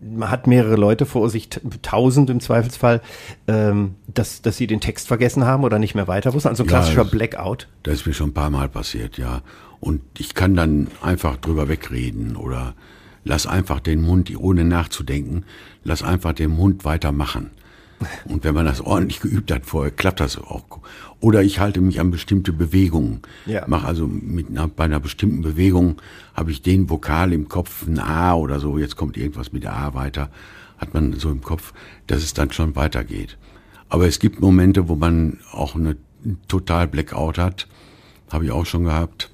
[0.01, 1.49] man hat mehrere Leute vor sich,
[1.81, 3.01] tausend im Zweifelsfall,
[3.47, 6.49] ähm, dass, dass sie den Text vergessen haben oder nicht mehr weiter wussten?
[6.49, 7.69] Also ein klassischer Blackout.
[7.83, 9.41] Das ist mir schon ein paar Mal passiert, ja.
[9.79, 12.73] Und ich kann dann einfach drüber wegreden oder
[13.23, 15.45] lass einfach den Mund, ohne nachzudenken,
[15.83, 17.51] lass einfach den Mund weitermachen.
[18.25, 20.79] Und wenn man das ordentlich geübt hat vorher, klappt das auch.
[21.19, 23.21] Oder ich halte mich an bestimmte Bewegungen.
[23.45, 23.63] Ja.
[23.67, 26.01] Mach also mit einer, bei einer bestimmten Bewegung
[26.33, 29.93] habe ich den Vokal im Kopf, ein A oder so, jetzt kommt irgendwas mit A
[29.93, 30.29] weiter,
[30.77, 31.73] hat man so im Kopf,
[32.07, 33.37] dass es dann schon weitergeht.
[33.89, 35.95] Aber es gibt Momente, wo man auch eine
[36.47, 37.67] total Blackout hat,
[38.31, 39.29] habe ich auch schon gehabt.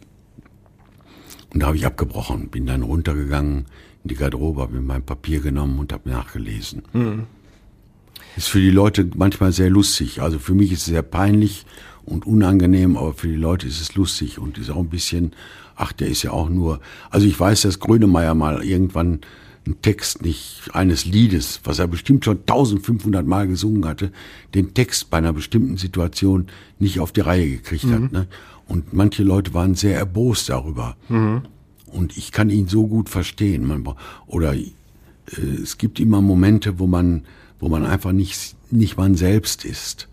[1.53, 3.65] Und da habe ich abgebrochen, bin dann runtergegangen
[4.03, 6.83] in die Garderobe, habe mir mein Papier genommen und habe nachgelesen.
[8.39, 10.21] Ist für die Leute manchmal sehr lustig.
[10.21, 11.65] Also für mich ist es sehr peinlich
[12.05, 15.33] und unangenehm, aber für die Leute ist es lustig und ist auch ein bisschen,
[15.75, 16.79] ach, der ist ja auch nur.
[17.09, 19.19] Also ich weiß, dass Grönemeyer mal irgendwann
[19.65, 24.13] einen Text nicht eines Liedes, was er bestimmt schon 1500 Mal gesungen hatte,
[24.55, 26.47] den Text bei einer bestimmten Situation
[26.79, 28.13] nicht auf die Reihe gekriegt hat.
[28.13, 28.27] Ne?
[28.69, 30.95] Und manche Leute waren sehr erbost darüber.
[31.87, 33.67] Und ich kann ihn so gut verstehen.
[33.67, 33.85] Man,
[34.27, 34.71] oder äh,
[35.61, 37.23] es gibt immer Momente, wo man,
[37.59, 40.07] wo man einfach nicht, nicht man selbst ist.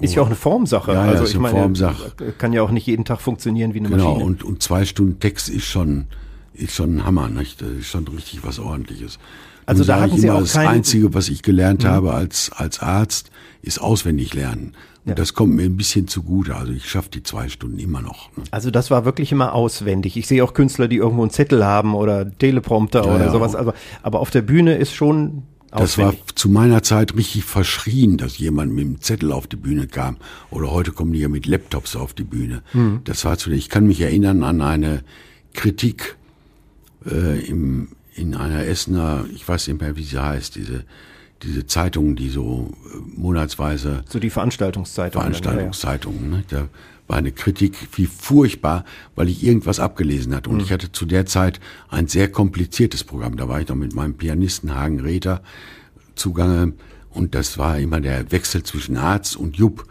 [0.00, 0.92] Ist ja auch eine Formsache.
[0.92, 2.12] Ja, ja, also ich eine meine, Formsache.
[2.38, 4.24] kann ja auch nicht jeden Tag funktionieren wie eine Genau, Maschine.
[4.24, 6.06] und, und zwei Stunden Text ist schon,
[6.54, 7.62] ist schon ein Hammer, nicht?
[7.62, 9.18] Das ist schon richtig was ordentliches.
[9.66, 10.66] Also Nun da hatten ich Sie immer, auch das Mhm.
[10.66, 13.30] Einzige, was ich gelernt habe als, als Arzt,
[13.62, 14.72] ist auswendig lernen.
[15.04, 15.14] Und Ja.
[15.14, 16.56] das kommt mir ein bisschen zugute.
[16.56, 18.36] Also ich schaffe die zwei Stunden immer noch.
[18.36, 18.42] Ne?
[18.50, 20.16] Also das war wirklich immer auswendig.
[20.16, 23.30] Ich sehe auch Künstler, die irgendwo einen Zettel haben oder Teleprompter Ja, oder ja.
[23.30, 23.54] sowas.
[23.54, 25.44] Aber, aber auf der Bühne ist schon
[25.82, 29.86] Das war zu meiner Zeit richtig verschrien, dass jemand mit einem Zettel auf die Bühne
[29.88, 30.16] kam.
[30.50, 32.62] Oder heute kommen die ja mit Laptops auf die Bühne.
[32.72, 33.00] Mhm.
[33.04, 35.02] Das war zu Ich kann mich erinnern an eine
[35.52, 36.16] Kritik
[37.06, 40.84] äh, im, in einer Essener, ich weiß nicht mehr, wie sie heißt, diese,
[41.42, 45.20] diese Zeitung, die so äh, monatsweise so die Veranstaltungszeitung.
[45.20, 46.30] Veranstaltungszeitungen.
[46.30, 46.44] Ne?
[46.48, 46.68] Da
[47.06, 50.50] war eine Kritik wie furchtbar, weil ich irgendwas abgelesen hatte.
[50.50, 53.36] Und ich hatte zu der Zeit ein sehr kompliziertes Programm.
[53.36, 55.42] Da war ich noch mit meinem Pianisten Hagen Rether
[56.14, 56.72] zugange.
[57.10, 59.86] Und das war immer der Wechsel zwischen Arzt und Jupp.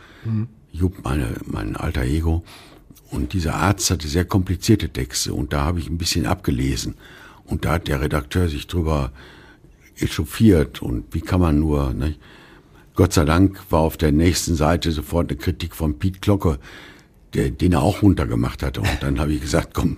[0.71, 2.43] Jupp, meine, mein alter Ego.
[3.11, 5.33] Und dieser Arzt hatte sehr komplizierte Texte.
[5.33, 6.95] Und da habe ich ein bisschen abgelesen.
[7.45, 9.11] Und da hat der Redakteur sich drüber
[9.97, 12.19] echauffiert und wie kann man nur, nicht?
[12.95, 16.59] Gott sei Dank war auf der nächsten Seite sofort eine Kritik von Piet Glocke,
[17.33, 18.81] der, den er auch runtergemacht hatte.
[18.81, 19.97] Und dann habe ich gesagt, komm,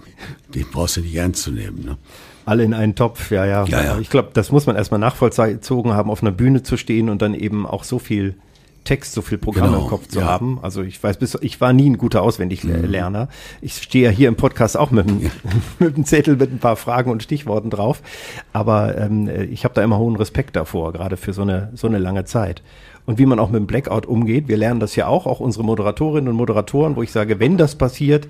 [0.54, 1.84] den brauchst du nicht ernst zu nehmen.
[1.84, 1.98] Ne?
[2.46, 3.66] Alle in einen Topf, ja, ja.
[3.66, 4.00] Ja, ja.
[4.00, 7.34] Ich glaube, das muss man erstmal nachvollzogen haben, auf einer Bühne zu stehen und dann
[7.34, 8.36] eben auch so viel
[8.86, 10.26] Text, so viel Programm Genau, im Kopf zu ja.
[10.26, 10.30] Mhm.
[10.30, 10.60] haben.
[10.62, 13.28] Also ich weiß bis, ich war nie ein guter Auswendiglerner.
[13.62, 15.30] Ich stehe ja hier im Podcast auch mit einem,
[15.80, 18.02] mit einem Zettel mit ein paar Fragen und Stichworten drauf.
[18.54, 21.98] Aber ähm, ich habe da immer hohen Respekt davor, gerade für so eine, so eine
[21.98, 22.62] lange Zeit.
[23.06, 25.64] Und wie man auch mit dem Blackout umgeht, wir lernen das ja auch, auch unsere
[25.64, 28.28] Moderatorinnen und Moderatoren, wo ich sage, wenn das passiert,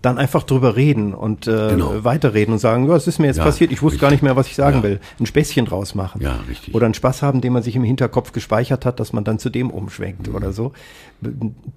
[0.00, 2.04] dann einfach drüber reden und äh, Genau.
[2.04, 4.00] weiterreden und sagen, ja, es ist mir jetzt Ja, passiert, ich wusste richtig.
[4.00, 4.82] gar nicht mehr, was ich sagen Ja.
[4.84, 5.00] will.
[5.18, 6.20] Ein Späßchen draus machen.
[6.22, 6.74] Ja, richtig.
[6.74, 9.50] Oder einen Spaß haben, den man sich im Hinterkopf gespeichert hat, dass man dann zu
[9.50, 10.72] dem umschwenkt oder so.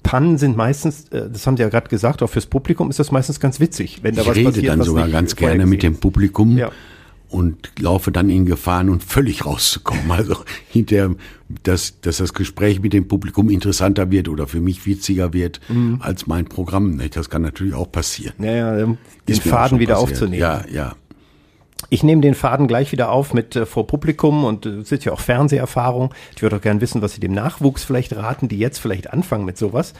[0.04, 3.12] Pannen sind meistens, äh, das haben Sie ja gerade gesagt, auch fürs Publikum ist das
[3.12, 5.66] meistens ganz witzig, wenn da Ich was rede passiert, dann was sogar nicht ganz gerne
[5.66, 6.70] mit dem Publikum Ja.
[7.32, 10.04] Und laufe dann in Gefahren und völlig rauszukommen.
[10.12, 10.36] Also
[10.70, 11.15] hinterher,
[11.63, 15.98] dass, dass das Gespräch mit dem Publikum interessanter wird oder für mich witziger wird Mhm.
[16.02, 16.96] als mein Programm.
[16.98, 17.15] nicht?
[17.15, 18.36] Das kann natürlich auch passieren.
[18.38, 18.46] ist.
[18.46, 20.12] Ja, ja, ähm, den Ist Faden wieder passiert.
[20.12, 20.39] aufzunehmen.
[20.41, 20.96] Ja, ja.
[21.89, 25.04] Ich nehme den Faden gleich wieder auf mit äh, vor Publikum und äh, es ist
[25.04, 26.13] ja auch Fernseherfahrung.
[26.36, 29.46] Ich würde auch gerne wissen, was Sie dem Nachwuchs vielleicht raten, die jetzt vielleicht anfangen
[29.46, 29.94] mit sowas.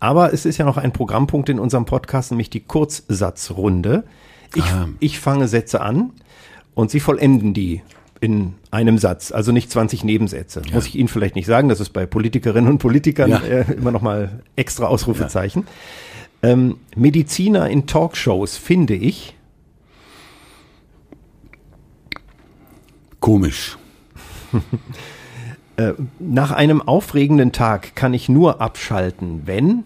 [0.00, 4.04] Aber es ist ja noch ein Programmpunkt in unserem Podcast, nämlich die Kurzsatzrunde.
[4.54, 4.88] Ich, Ah.
[4.98, 6.10] ich fange Sätze an
[6.80, 7.82] und Sie vollenden die
[8.20, 10.62] in einem Satz, also nicht 20 Nebensätze.
[10.72, 13.38] Muss ich Ihnen vielleicht nicht sagen, das ist bei Politikerinnen und Politikern Ja.
[13.38, 15.66] äh, immer noch mal extra Ausrufezeichen.
[16.42, 19.36] Ähm, Mediziner in Talkshows finde ich,
[23.20, 23.76] Komisch.
[26.18, 29.84] Nach einem aufregenden Tag kann ich nur abschalten, wenn.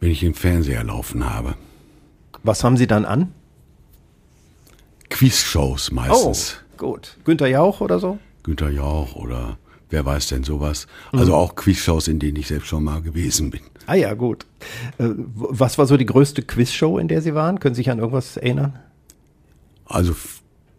[0.00, 1.54] Wenn ich den Fernseher laufen habe.
[2.42, 3.32] Was haben Sie dann an?
[5.14, 6.56] Quizshows meistens.
[6.72, 7.16] Oh, gut.
[7.24, 8.18] Günther Jauch oder so?
[8.42, 10.88] Günter Jauch oder wer weiß denn sowas.
[11.12, 11.20] Mhm.
[11.20, 13.60] Also auch Quizshows, in denen ich selbst schon mal gewesen bin.
[13.86, 14.44] Ah ja, gut.
[14.98, 17.60] Äh, was war so die größte Quizshow, in der Sie waren?
[17.60, 18.76] Können Sie sich an irgendwas erinnern?
[19.84, 20.16] Also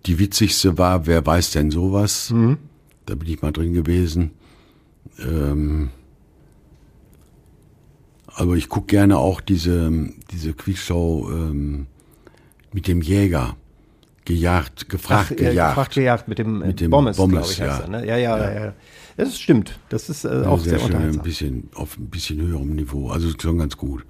[0.06, 2.34] die witzigste war, wer weiß denn sowas?
[3.06, 4.32] Da bin ich mal drin gewesen.
[5.18, 5.92] Ähm,
[8.28, 11.88] aber ich gucke gerne auch diese, diese Quizshow ähm,
[12.74, 13.56] mit dem Jäger.
[14.26, 15.76] Gejagt, gefragt, äh, gejagt.
[15.76, 17.86] gefragt, gejagt mit dem, äh, Mit dem Bommes, Bommes, glaube ich, heißt ja.
[17.86, 18.08] er, ne?
[18.08, 18.66] Ja, ja, ja.
[18.66, 18.74] ja.
[19.18, 19.80] Das stimmt.
[19.90, 23.10] Das ist äh, auch sehr, sehr schön, ein bisschen, auf ein bisschen höherem Niveau.
[23.10, 24.06] Also schon ganz gut.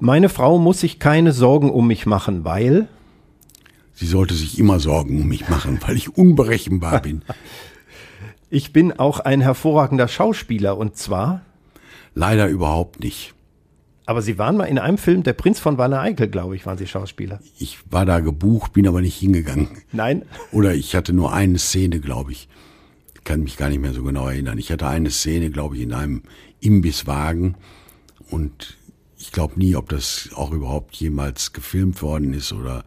[0.00, 2.88] Meine Frau muss sich keine Sorgen um mich machen, weil.
[3.94, 7.22] Sie sollte sich immer Sorgen um mich machen, weil ich unberechenbar bin.
[8.54, 11.40] Ich bin auch ein hervorragender Schauspieler und zwar.
[12.14, 13.32] Leider überhaupt nicht.
[14.04, 16.86] Aber Sie waren mal in einem Film, Der Prinz von Wanne-Eickel, glaube ich, waren Sie
[16.86, 17.40] Schauspieler.
[17.58, 19.68] Ich war da gebucht, bin aber nicht hingegangen.
[19.92, 20.24] Nein?
[20.50, 22.48] Oder ich hatte nur eine Szene, glaube ich.
[23.14, 24.58] Ich kann mich gar nicht mehr so genau erinnern.
[24.58, 26.22] Ich hatte eine Szene, glaube ich, in einem
[26.60, 27.56] Imbisswagen.
[28.28, 28.76] Und
[29.18, 32.84] ich glaube nie, ob das auch überhaupt jemals gefilmt worden ist oder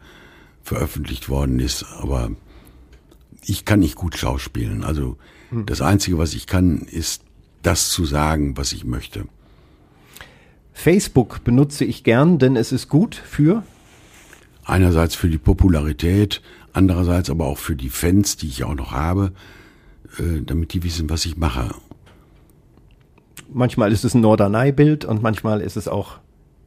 [0.63, 1.86] veröffentlicht worden ist.
[2.01, 2.32] Aber
[3.45, 4.84] ich kann nicht gut schauspielen.
[4.84, 5.17] Also
[5.65, 7.23] das Einzige, was ich kann, ist
[7.62, 9.25] das zu sagen, was ich möchte.
[10.77, 13.63] Facebook benutze ich gern, denn es ist gut für.
[14.65, 16.41] Einerseits für die Popularität,
[16.73, 19.31] andererseits aber auch für die Fans, die ich auch noch habe,
[20.19, 21.69] äh, damit die wissen, was ich mache.
[23.51, 26.17] Manchmal ist es ein Norderney-Bild und manchmal ist es auch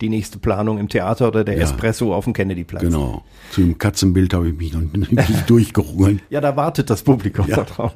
[0.00, 1.64] die nächste Planung im Theater oder der Ja.
[1.64, 2.82] Espresso auf dem Kennedy-Platz.
[2.82, 3.24] Genau.
[3.50, 5.10] Zu dem Katzenbild habe ich mich noch nicht
[5.50, 6.22] durchgerungen.
[6.30, 7.64] Ja, da wartet das Publikum Ja.
[7.64, 7.94] drauf.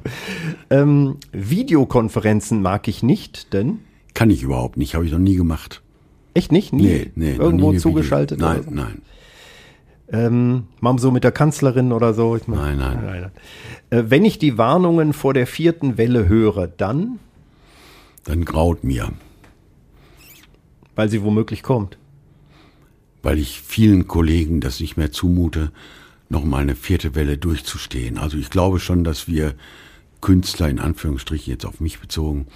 [0.69, 3.79] Ähm, Videokonferenzen mag ich nicht, denn
[4.13, 5.81] Kann ich überhaupt nicht, habe ich noch nie gemacht.
[6.33, 7.35] Echt nicht, nie Nee, nee.
[7.35, 8.39] irgendwo nie zugeschaltet.
[8.39, 8.71] Nein, so?
[8.71, 9.01] nein.
[10.09, 12.35] Ähm, mal so mit der Kanzlerin oder so.
[12.35, 13.31] Ich mein- Nein, nein.
[13.89, 17.19] Äh, wenn ich die Warnungen vor der vierten Welle höre, dann,
[18.25, 19.09] Dann graut mir,
[20.95, 21.97] weil sie womöglich kommt.
[23.23, 25.71] weil ich vielen Kollegen das nicht mehr zumute,
[26.29, 28.17] noch mal eine vierte Welle durchzustehen.
[28.17, 29.53] Also ich glaube schon, dass wir
[30.21, 32.47] Künstler, in Anführungsstrichen jetzt auf mich bezogen,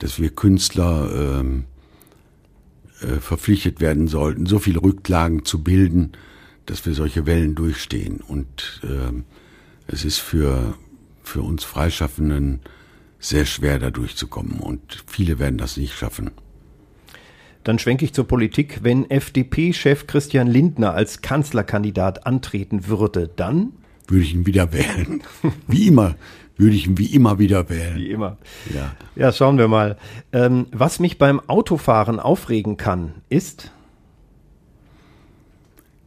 [0.00, 1.64] dass wir Künstler ähm,
[3.00, 6.12] äh, verpflichtet werden sollten, so viele Rücklagen zu bilden,
[6.66, 8.20] dass wir solche Wellen durchstehen.
[8.26, 9.24] Und ähm,
[9.86, 10.74] es ist für,
[11.22, 12.60] für uns Freischaffenden
[13.18, 14.60] sehr schwer, da durchzukommen.
[14.60, 16.30] Und viele werden das nicht schaffen.
[17.64, 18.80] Dann schwenke ich zur Politik.
[18.82, 23.72] Wenn FDP-Chef Christian Lindner als Kanzlerkandidat antreten würde, dann,
[24.06, 25.22] Würde ich ihn wieder wählen.
[25.66, 26.16] Wie immer,
[26.58, 27.96] würde ich ihn wie immer wieder wählen.
[27.96, 28.36] wie immer.
[28.74, 28.94] Ja.
[29.16, 29.96] Ja, schauen wir mal.
[30.32, 33.70] Ähm, was mich beim Autofahren aufregen kann, ist,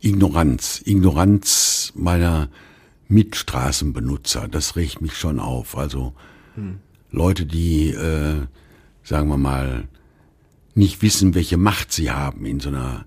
[0.02, 2.50] Ignoranz, Ignoranz meiner
[3.08, 5.78] Mitstraßenbenutzer, das regt mich schon auf.
[5.78, 6.14] Also
[6.56, 6.80] hm.
[7.12, 8.42] Leute, die, äh,
[9.04, 9.88] sagen wir mal,
[10.76, 13.06] nicht wissen, welche Macht sie haben in so einer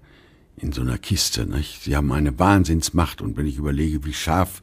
[0.57, 1.47] in so einer Kiste.
[1.47, 1.83] Nicht?
[1.83, 4.63] Sie haben eine Wahnsinnsmacht und wenn ich überlege, wie scharf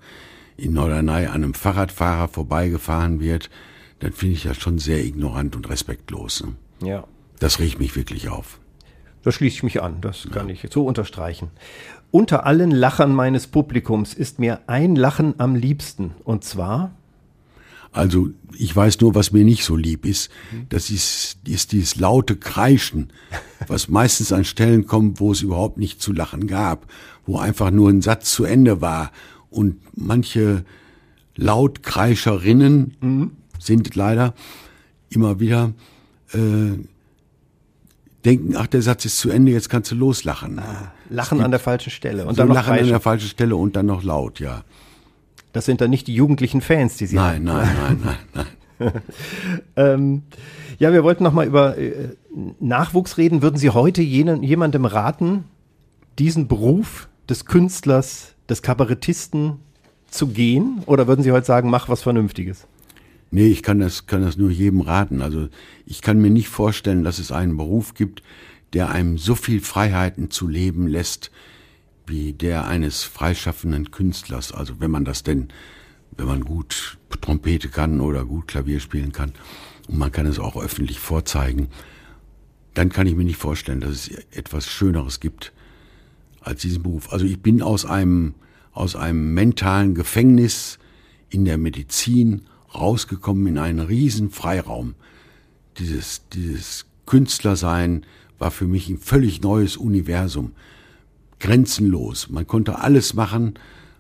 [0.57, 3.49] in Norderney an einem Fahrradfahrer vorbeigefahren wird,
[3.99, 6.43] dann finde ich das schon sehr ignorant und respektlos.
[6.43, 6.87] Ne?
[6.87, 7.03] Ja.
[7.39, 8.59] Das regt mich wirklich auf.
[9.23, 10.53] Da schließe ich mich an, das kann ja.
[10.55, 11.49] ich so unterstreichen.
[12.09, 16.11] Unter allen Lachern meines Publikums ist mir ein Lachen am liebsten.
[16.23, 16.91] Und zwar?
[17.93, 20.29] Also, ich weiß nur, was mir nicht so lieb ist.
[20.69, 23.11] Das ist, ist dieses laute Kreischen,
[23.67, 26.87] was meistens an Stellen kommt, wo es überhaupt nicht zu lachen gab,
[27.25, 29.11] wo einfach nur ein Satz zu Ende war.
[29.51, 30.65] Und manche
[31.35, 33.31] Lautkreischerinnen mhm.
[33.59, 34.33] sind leider
[35.09, 35.73] immer wieder
[36.33, 36.79] äh,
[38.25, 40.59] denken, ach, der Satz ist zu Ende, jetzt kannst du loslachen.
[40.59, 42.25] Ah, lachen an der falschen Stelle.
[42.25, 44.63] Und so dann lachen an der falschen Stelle und dann noch laut, ja.
[45.53, 47.65] Das sind dann nicht die jugendlichen Fans, die Sie nein, haben.
[47.65, 48.45] Nein, nein, nein,
[48.79, 49.01] nein.
[49.75, 50.23] ähm,
[50.79, 52.15] ja, wir wollten noch mal über äh,
[52.59, 53.41] Nachwuchs reden.
[53.41, 55.43] Würden Sie heute jenen, jemandem raten,
[56.17, 59.59] diesen Beruf des Künstlers, des Kabarettisten
[60.09, 60.83] zu gehen?
[60.85, 62.67] Oder würden Sie heute sagen, mach was Vernünftiges?
[63.31, 65.21] Nee, ich kann das, kann das nur jedem raten.
[65.21, 65.47] Also
[65.85, 68.21] ich kann mir nicht vorstellen, dass es einen Beruf gibt,
[68.73, 71.31] der einem so viel Freiheiten zu leben lässt,
[72.05, 74.51] wie der eines freischaffenden Künstlers.
[74.51, 75.47] Also wenn man das denn,
[76.17, 79.31] wenn man gut Trompete kann oder gut Klavier spielen kann
[79.87, 81.69] und man kann es auch öffentlich vorzeigen,
[82.73, 85.53] dann kann ich mir nicht vorstellen, dass es etwas Schöneres gibt
[86.41, 87.11] als diesen Beruf.
[87.11, 88.33] Also ich bin aus einem,
[88.73, 90.79] aus einem mentalen Gefängnis
[91.29, 92.41] in der Medizin
[92.73, 94.95] rausgekommen in einen riesen Freiraum.
[95.77, 98.05] Dieses, dieses Künstlersein
[98.39, 100.53] war für mich ein völlig neues Universum.
[101.39, 102.29] Grenzenlos.
[102.29, 103.55] Man konnte alles machen.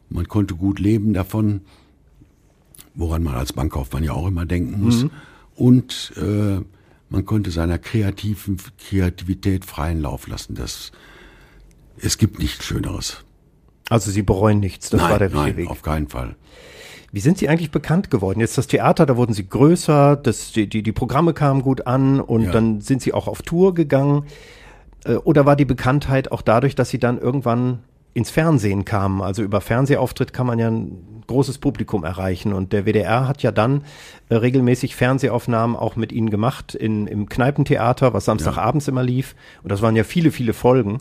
[0.09, 1.61] Man konnte gut leben davon.
[2.93, 5.03] Woran man als Bankkaufmann ja auch immer denken muss.
[5.03, 5.11] Mhm.
[5.55, 6.59] Und äh,
[7.09, 10.55] man konnte seiner kreativen Kreativität freien Lauf lassen.
[10.55, 10.91] Das,
[11.97, 13.23] es gibt nichts Schöneres.
[13.89, 15.69] Also Sie bereuen nichts, das nein, war der richtige nein, Weg.
[15.69, 16.35] auf keinen Fall.
[17.11, 18.39] Wie sind Sie eigentlich bekannt geworden?
[18.39, 22.21] Jetzt das Theater, da wurden Sie größer, das, die, die, die Programme kamen gut an
[22.21, 22.51] und ja.
[22.51, 24.25] dann sind Sie auch auf Tour gegangen.
[25.03, 27.79] Äh, oder war die Bekanntheit auch dadurch, dass Sie dann irgendwann
[28.13, 29.21] ins Fernsehen kamen?
[29.21, 30.71] Also über Fernsehauftritt kann man ja
[31.31, 32.53] großes Publikum erreichen.
[32.53, 33.83] Und der WDR hat ja dann
[34.29, 38.91] äh, regelmäßig Fernsehaufnahmen auch mit Ihnen gemacht in, im Kneipentheater, was Samstagabends ja.
[38.91, 39.35] immer lief.
[39.63, 40.99] Und das waren ja viele, viele Folgen.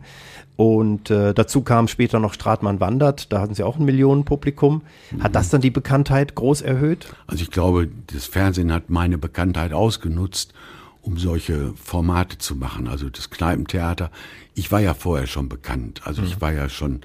[0.56, 4.82] Und äh, dazu kam später noch Stratmann wandert, da hatten sie auch ein Millionenpublikum.
[5.18, 7.08] Hat das dann die Bekanntheit groß erhöht?
[7.26, 10.52] Also ich glaube, das Fernsehen hat meine Bekanntheit ausgenutzt,
[11.00, 12.88] um solche Formate zu machen.
[12.88, 14.10] Also das Kneipentheater.
[14.54, 16.02] Ich war ja vorher schon bekannt.
[16.04, 16.28] Also mhm.
[16.28, 17.00] ich war ja schon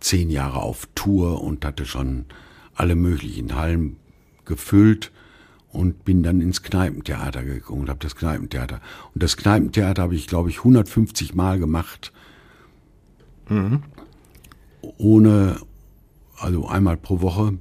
[0.00, 2.24] zehn Jahre auf Tour und hatte schon
[2.76, 3.96] alle möglichen Hallen
[4.44, 5.10] gefüllt
[5.70, 8.80] und bin dann ins Kneipentheater gegangen und habe das Kneipentheater.
[9.14, 12.12] Und das Kneipentheater habe ich, glaube ich, 150 Mal gemacht
[13.48, 13.82] Mhm.
[14.98, 15.60] Ohne,
[16.38, 17.58] also einmal pro Woche,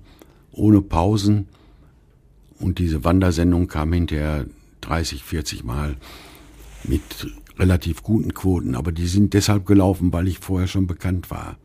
[0.52, 1.48] ohne Pausen.
[2.60, 4.46] Und diese Wandersendung kam hinterher
[4.82, 5.98] 30, 40 Mal
[6.84, 8.76] mit relativ guten Quoten.
[8.76, 11.58] Aber die sind deshalb gelaufen, weil ich vorher schon bekannt war.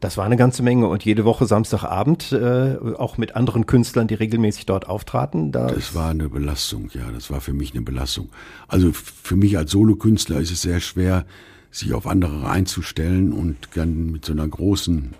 [0.00, 4.14] Das war eine ganze Menge und jede Woche Samstagabend äh, auch mit anderen Künstlern, die
[4.14, 5.52] regelmäßig dort auftraten.
[5.52, 8.30] Das, das war eine Belastung, ja, das war für mich eine Belastung.
[8.66, 11.26] Also für mich als Solokünstler ist es sehr schwer,
[11.70, 15.14] sich auf andere einzustellen und dann mit so einer großen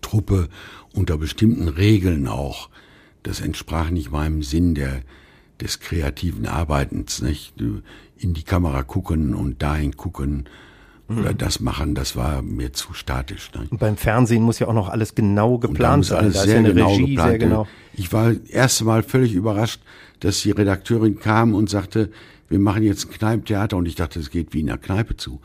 [0.00, 0.48] Truppe
[0.92, 2.68] unter bestimmten Regeln auch.
[3.22, 5.02] Das entsprach nicht meinem Sinn der,
[5.60, 7.54] des kreativen Arbeitens, nicht?
[8.18, 10.48] In die Kamera gucken und dahin gucken
[11.08, 11.38] oder mhm.
[11.38, 13.52] das machen, das war mir zu statisch.
[13.54, 13.66] Ne?
[13.70, 16.18] Und beim Fernsehen muss ja auch noch alles genau geplant sein.
[16.18, 17.30] Alles da sehr, ja genau Regie, geplant.
[17.30, 19.80] sehr genau Ich war das erste Mal völlig überrascht,
[20.20, 22.10] dass die Redakteurin kam und sagte,
[22.48, 25.40] wir machen jetzt ein Kneipentheater und ich dachte, es geht wie in einer Kneipe zu.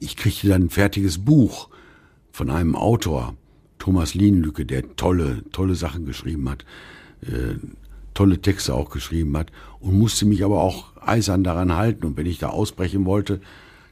[0.00, 1.68] ich kriegte dann ein fertiges Buch
[2.32, 3.34] von einem Autor,
[3.78, 6.64] Thomas Lienlücke, der tolle, tolle Sachen geschrieben hat,
[7.22, 7.54] äh,
[8.12, 12.06] tolle Texte auch geschrieben hat und musste mich aber auch eisern daran halten.
[12.06, 13.40] Und wenn ich da ausbrechen wollte,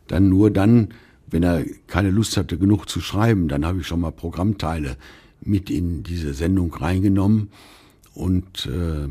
[0.09, 0.88] dann nur dann,
[1.28, 4.96] wenn er keine Lust hatte, genug zu schreiben, dann habe ich schon mal Programmteile
[5.40, 7.48] mit in diese Sendung reingenommen
[8.14, 9.09] und äh,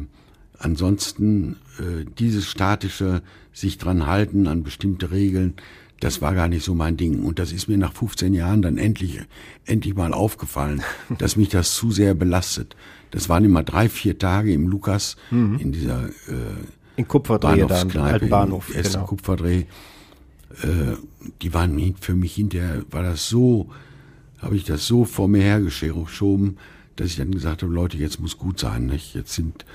[0.60, 3.22] Ansonsten äh, dieses statische
[3.54, 5.54] sich dran halten an bestimmte Regeln,
[6.00, 7.24] das war gar nicht so mein Ding.
[7.24, 9.20] Und das ist mir nach 15 Jahren dann endlich,
[9.66, 10.82] endlich mal aufgefallen,
[11.18, 12.76] dass mich das zu sehr belastet.
[13.12, 15.60] Das waren immer drei, vier Tage im Lukas, mhm.
[15.60, 16.56] in dieser äh,
[16.96, 18.72] in Kupferdreh, da im alten Bahnhof.
[18.74, 19.06] Genau.
[19.06, 19.66] Kupferdreh.
[20.62, 20.96] Äh,
[21.42, 23.70] die waren für mich hinterher, war das so,
[24.40, 26.58] habe ich das so vor mir hergeschoben,
[26.96, 28.88] dass ich dann gesagt habe, Leute, jetzt muss gut sein.
[28.88, 29.14] Nicht?
[29.14, 29.66] Jetzt sind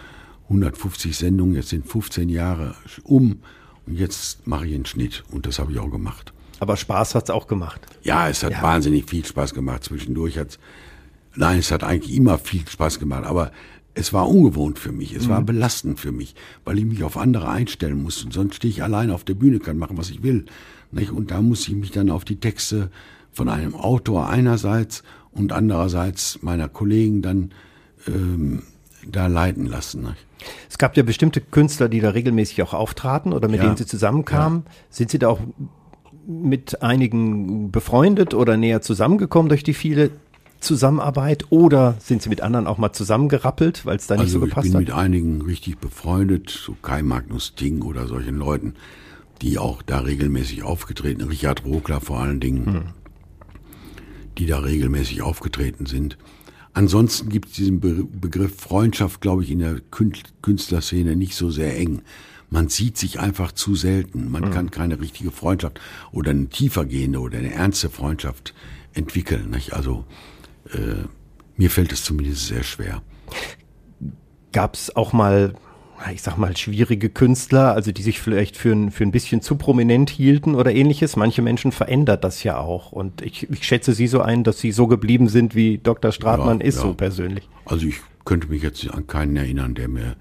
[0.45, 3.41] 150 Sendungen, jetzt sind 15 Jahre um
[3.87, 5.25] und jetzt mache ich einen Schnitt.
[5.31, 6.33] Und das habe ich auch gemacht.
[6.61, 7.81] Aber Spaß hat's auch gemacht.
[8.03, 8.63] Ja, es hat ja.
[8.63, 9.85] wahnsinnig viel Spaß gemacht.
[9.85, 10.59] Zwischendurch hat's,
[11.35, 13.51] nein, es hat eigentlich immer viel Spaß gemacht, aber
[13.95, 15.31] es war ungewohnt für mich, es mhm.
[15.31, 16.35] war belastend für mich,
[16.65, 18.27] weil ich mich auf andere einstellen musste.
[18.27, 20.47] Und sonst stehe ich allein auf der Bühne, kann machen, was ich will.
[20.91, 21.11] Nicht?
[21.11, 22.91] Und da muss ich mich dann auf die Texte
[23.33, 27.53] von einem Autor einerseits und andererseits meiner Kollegen dann
[28.07, 28.63] ähm,
[29.07, 30.03] da leiten lassen.
[30.03, 30.27] Nicht?
[30.69, 33.65] Es gab ja bestimmte Künstler, die da regelmäßig auch auftraten oder mit ja.
[33.65, 34.65] denen Sie zusammenkamen.
[34.65, 34.73] Ja.
[34.91, 35.41] Sind Sie da auch
[36.27, 40.11] mit einigen befreundet oder näher zusammengekommen durch die viele
[40.63, 44.47] Zusammenarbeit oder sind Sie mit anderen auch mal zusammengerappelt, weil es da nicht also so
[44.47, 44.65] gepasst hat?
[44.67, 44.89] Ich bin hat?
[44.89, 48.75] mit einigen richtig befreundet, so Kai Magnus Ting oder solchen Leuten,
[49.43, 52.83] die auch da regelmäßig aufgetreten, Richard Rockler vor allen Dingen, hm.
[54.39, 56.17] die da regelmäßig aufgetreten sind.
[56.75, 61.77] Ansonsten gibt es diesen Be Begriff Freundschaft, glaube ich, in der Künstlerszene nicht so sehr
[61.79, 62.03] eng.
[62.49, 64.31] Man sieht sich einfach zu selten.
[64.31, 64.51] Man mhm.
[64.51, 65.81] kann keine richtige Freundschaft
[66.13, 68.55] oder eine tiefergehende oder eine ernste Freundschaft
[68.95, 69.51] entwickeln.
[69.51, 69.75] Nicht?
[69.75, 70.05] Also
[70.73, 71.07] äh,
[71.57, 73.03] mir fällt es zumindest sehr schwer.
[74.53, 75.55] Gab es auch mal
[76.11, 79.57] ich sag mal, schwierige Künstler, also die sich vielleicht für ein, für ein bisschen zu
[79.57, 81.17] prominent hielten oder ähnliches.
[81.17, 82.93] Manche Menschen verändert das ja auch.
[82.93, 86.13] Und ich, ich schätze Sie so ein, dass Sie so geblieben sind, wie Dr.
[86.13, 86.83] Stratmann ja, ist, ja.
[86.83, 87.49] so persönlich.
[87.65, 90.17] Also ich könnte mich jetzt an keinen erinnern, der mir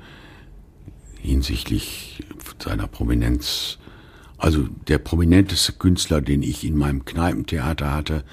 [1.19, 2.23] hinsichtlich
[2.59, 3.77] seiner Prominenz,
[4.37, 8.23] also der prominenteste Künstler, den ich in meinem Kneipentheater hatte,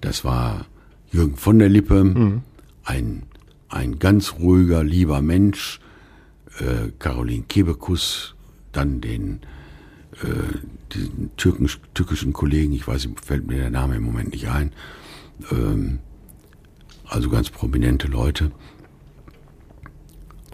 [0.00, 0.66] das war
[1.12, 2.42] Jürgen von der Lippe, mhm.
[2.84, 3.22] ein,
[3.68, 5.78] ein ganz ruhiger, lieber Mensch,
[6.58, 8.34] äh, Caroline Kebekus,
[8.72, 9.40] dann den
[10.22, 10.58] äh,
[10.92, 14.72] diesen türkisch, türkischen Kollegen, ich weiß, fällt mir der Name im Moment nicht ein,
[15.50, 15.98] ähm,
[17.06, 18.50] also ganz prominente Leute.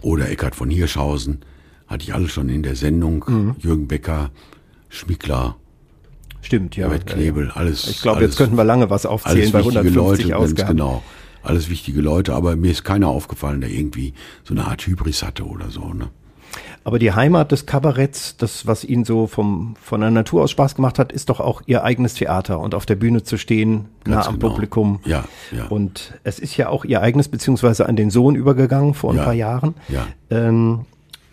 [0.01, 1.39] Oder Eckhard von Hirschhausen,
[1.87, 3.25] hatte ich alle schon in der Sendung.
[3.27, 3.55] Mhm.
[3.59, 4.31] Jürgen Becker,
[4.87, 5.57] Schmickler.
[6.41, 6.87] Stimmt, ja.
[6.87, 7.87] Herbert Knebel, alles.
[7.87, 10.77] Ich glaube, jetzt könnten wir lange was aufzählen bei 150 Leute, Ausgaben.
[10.77, 11.03] Genau
[11.41, 14.13] alles wichtige Leute, aber mir ist keiner aufgefallen, der irgendwie
[14.43, 15.93] so eine Art Hybris hatte oder so.
[15.93, 16.09] Ne?
[16.83, 20.75] Aber die Heimat des Kabaretts, das, was Ihnen so vom, von der Natur aus Spaß
[20.75, 24.25] gemacht hat, ist doch auch Ihr eigenes Theater und auf der Bühne zu stehen, Ganz
[24.25, 24.49] nah am genau.
[24.49, 24.99] Publikum.
[25.05, 25.25] Ja,
[25.55, 25.67] ja.
[25.67, 29.23] Und es ist ja auch Ihr eigenes, beziehungsweise an den Sohn übergegangen vor ein ja,
[29.23, 30.07] paar Jahren, ja.
[30.29, 30.85] ähm,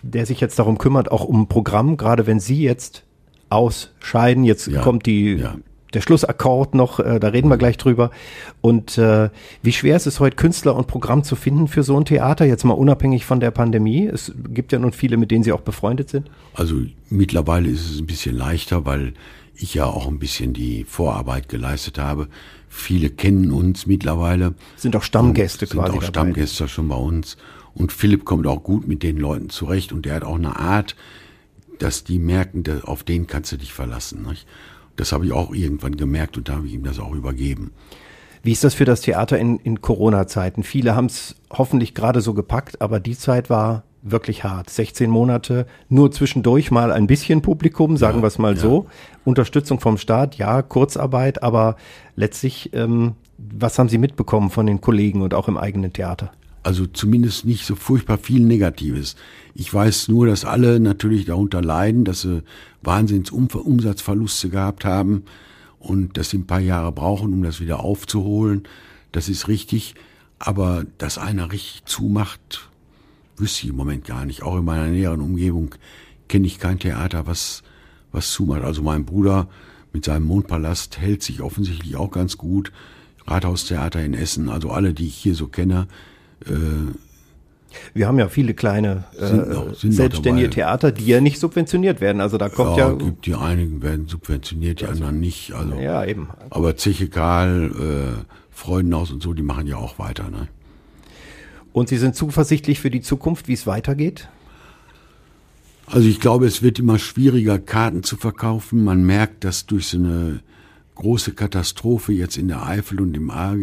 [0.02, 3.04] der sich jetzt darum kümmert, auch um ein Programm, gerade wenn Sie jetzt
[3.48, 5.56] ausscheiden, jetzt ja, kommt die ja
[5.96, 8.10] der Schlussakkord noch, äh, da reden wir gleich drüber.
[8.60, 9.30] Und äh,
[9.62, 12.64] wie schwer ist es heute, Künstler und Programm zu finden für so ein Theater, jetzt
[12.64, 14.06] mal unabhängig von der Pandemie?
[14.06, 16.30] Es gibt ja nun viele, mit denen Sie auch befreundet sind.
[16.54, 16.76] Also
[17.08, 19.14] mittlerweile ist es ein bisschen leichter, weil
[19.54, 22.28] ich ja auch ein bisschen die Vorarbeit geleistet habe.
[22.68, 24.54] Viele kennen uns mittlerweile.
[24.76, 25.92] Sind auch Stammgäste sind quasi.
[25.92, 26.30] Sind auch dabei.
[26.30, 27.38] Stammgäste schon bei uns.
[27.72, 30.94] Und Philipp kommt auch gut mit den Leuten zurecht und der hat auch eine Art,
[31.78, 34.26] dass die merken, auf den kannst du dich verlassen.
[34.28, 34.46] Nicht?
[34.96, 37.72] Das habe ich auch irgendwann gemerkt und da habe ich ihm das auch übergeben.
[38.42, 40.62] Wie ist das für das Theater in, in Corona-Zeiten?
[40.62, 44.70] Viele haben es hoffentlich gerade so gepackt, aber die Zeit war wirklich hart.
[44.70, 48.60] 16 Monate, nur zwischendurch mal ein bisschen Publikum, sagen ja, wir es mal ja.
[48.60, 48.86] so.
[49.24, 51.76] Unterstützung vom Staat, ja, Kurzarbeit, aber
[52.14, 56.30] letztlich, ähm, was haben Sie mitbekommen von den Kollegen und auch im eigenen Theater?
[56.66, 59.14] Also zumindest nicht so furchtbar viel Negatives.
[59.54, 62.42] Ich weiß nur, dass alle natürlich darunter leiden, dass sie
[62.82, 65.22] Wahnsinns Umsatzverluste gehabt haben
[65.78, 68.64] und dass sie ein paar Jahre brauchen, um das wieder aufzuholen.
[69.12, 69.94] Das ist richtig.
[70.40, 72.68] Aber dass einer richtig zumacht,
[73.36, 74.42] wüsste ich im Moment gar nicht.
[74.42, 75.72] Auch in meiner näheren Umgebung
[76.26, 77.62] kenne ich kein Theater, was,
[78.10, 78.62] was zumacht.
[78.62, 79.48] Also mein Bruder
[79.92, 82.72] mit seinem Mondpalast hält sich offensichtlich auch ganz gut.
[83.24, 85.86] Rathaustheater in Essen, also alle, die ich hier so kenne,
[86.46, 86.92] äh,
[87.94, 92.20] wir haben ja viele kleine äh, noch, selbstständige Theater, die ja nicht subventioniert werden.
[92.20, 92.88] Also da kommt ja.
[92.88, 95.52] ja gibt die einigen werden subventioniert, die also, anderen nicht.
[95.52, 96.28] Also, ja, eben.
[96.50, 100.30] Aber Zeche Karl, äh, Freudenhaus und so, die machen ja auch weiter.
[100.30, 100.48] Ne?
[101.72, 104.28] Und Sie sind zuversichtlich für die Zukunft, wie es weitergeht?
[105.86, 108.82] Also ich glaube, es wird immer schwieriger, Karten zu verkaufen.
[108.82, 110.40] Man merkt, dass durch so eine
[110.96, 113.56] große Katastrophe jetzt in der Eifel und im, Ahr,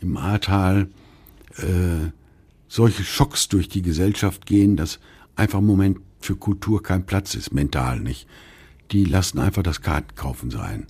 [0.00, 0.88] im Ahrtal
[1.58, 2.10] äh,
[2.68, 4.98] solche Schocks durch die Gesellschaft gehen, dass
[5.36, 8.26] einfach im Moment für Kultur kein Platz ist, mental nicht.
[8.90, 10.86] Die lassen einfach das Kartenkaufen sein.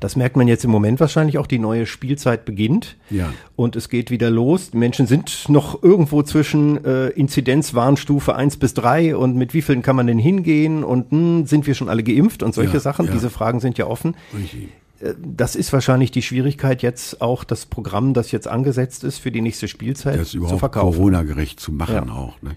[0.00, 1.46] Das merkt man jetzt im Moment wahrscheinlich auch.
[1.46, 2.96] Die neue Spielzeit beginnt.
[3.10, 3.32] Ja.
[3.54, 4.70] Und es geht wieder los.
[4.70, 9.82] Die Menschen sind noch irgendwo zwischen äh, Inzidenzwarnstufe 1 bis 3 und mit wie vielen
[9.82, 13.06] kann man denn hingehen und hm, sind wir schon alle geimpft und solche Ja, Sachen.
[13.06, 13.12] ja.
[13.12, 14.16] Diese Fragen sind ja offen.
[14.34, 14.68] Richtig.
[15.22, 19.40] Das ist wahrscheinlich die Schwierigkeit jetzt auch das Programm, das jetzt angesetzt ist für die
[19.40, 20.96] nächste Spielzeit Das zu überhaupt verkaufen.
[20.96, 22.12] Corona-gerecht zu machen Ja.
[22.12, 22.40] auch.
[22.42, 22.56] Ne?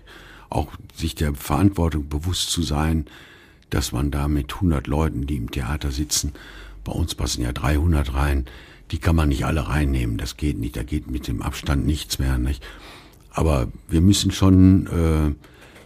[0.50, 3.06] Auch sich der Verantwortung bewusst zu sein,
[3.70, 6.34] dass man da mit 100 Leuten, die im Theater sitzen,
[6.84, 8.46] bei uns passen ja 300 rein,
[8.89, 10.18] die kann man nicht alle reinnehmen.
[10.18, 10.76] Das geht nicht.
[10.76, 12.38] Da geht mit dem Abstand nichts mehr.
[12.39, 12.64] Nicht?
[13.30, 15.34] Aber wir müssen schon äh,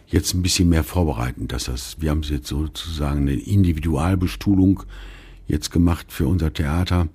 [0.08, 4.84] jetzt ein bisschen mehr vorbereiten, dass das, wir haben es jetzt sozusagen eine Individualbestuhlung
[5.48, 7.08] jetzt gemacht für unser Theater.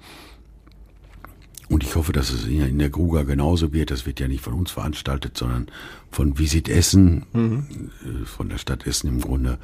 [1.68, 3.92] Und ich hoffe, dass es in der Gruger genauso wird.
[3.92, 5.68] Das wird ja nicht von uns veranstaltet, sondern
[6.10, 9.58] von Visit Essen, äh, von der Stadt Essen im Grunde,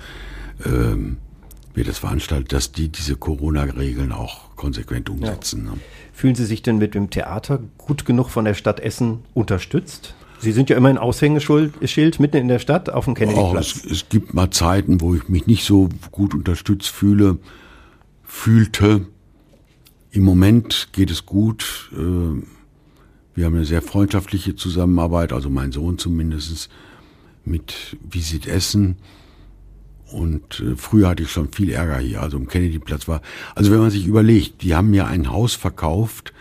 [0.65, 1.17] ähm,
[1.75, 5.65] wird es veranstaltet, dass die diese Corona-Regeln auch konsequent umsetzen.
[5.65, 5.73] Ne?
[6.13, 10.15] Fühlen Sie sich denn mit dem Theater gut genug von der Stadt Essen unterstützt?
[10.39, 13.85] Sie sind ja immer ein Aushängeschild mitten in der Stadt auf dem Auch es, Kennedyplatz.
[13.85, 17.39] es gibt mal Zeiten, wo ich mich nicht so gut unterstützt fühle,
[18.27, 19.07] fühlte.
[20.11, 21.91] Im Moment geht es gut.
[21.93, 22.43] Äh,
[23.35, 26.71] Wir haben eine sehr freundschaftliche Zusammenarbeit, also mein Sohn zumindest
[27.45, 28.97] mit Visit Essen.
[30.11, 33.21] Und äh, früher hatte ich schon viel Ärger hier, also im Kennedyplatz war.
[33.55, 36.33] Also wenn man sich überlegt, die haben mir ein Haus verkauft,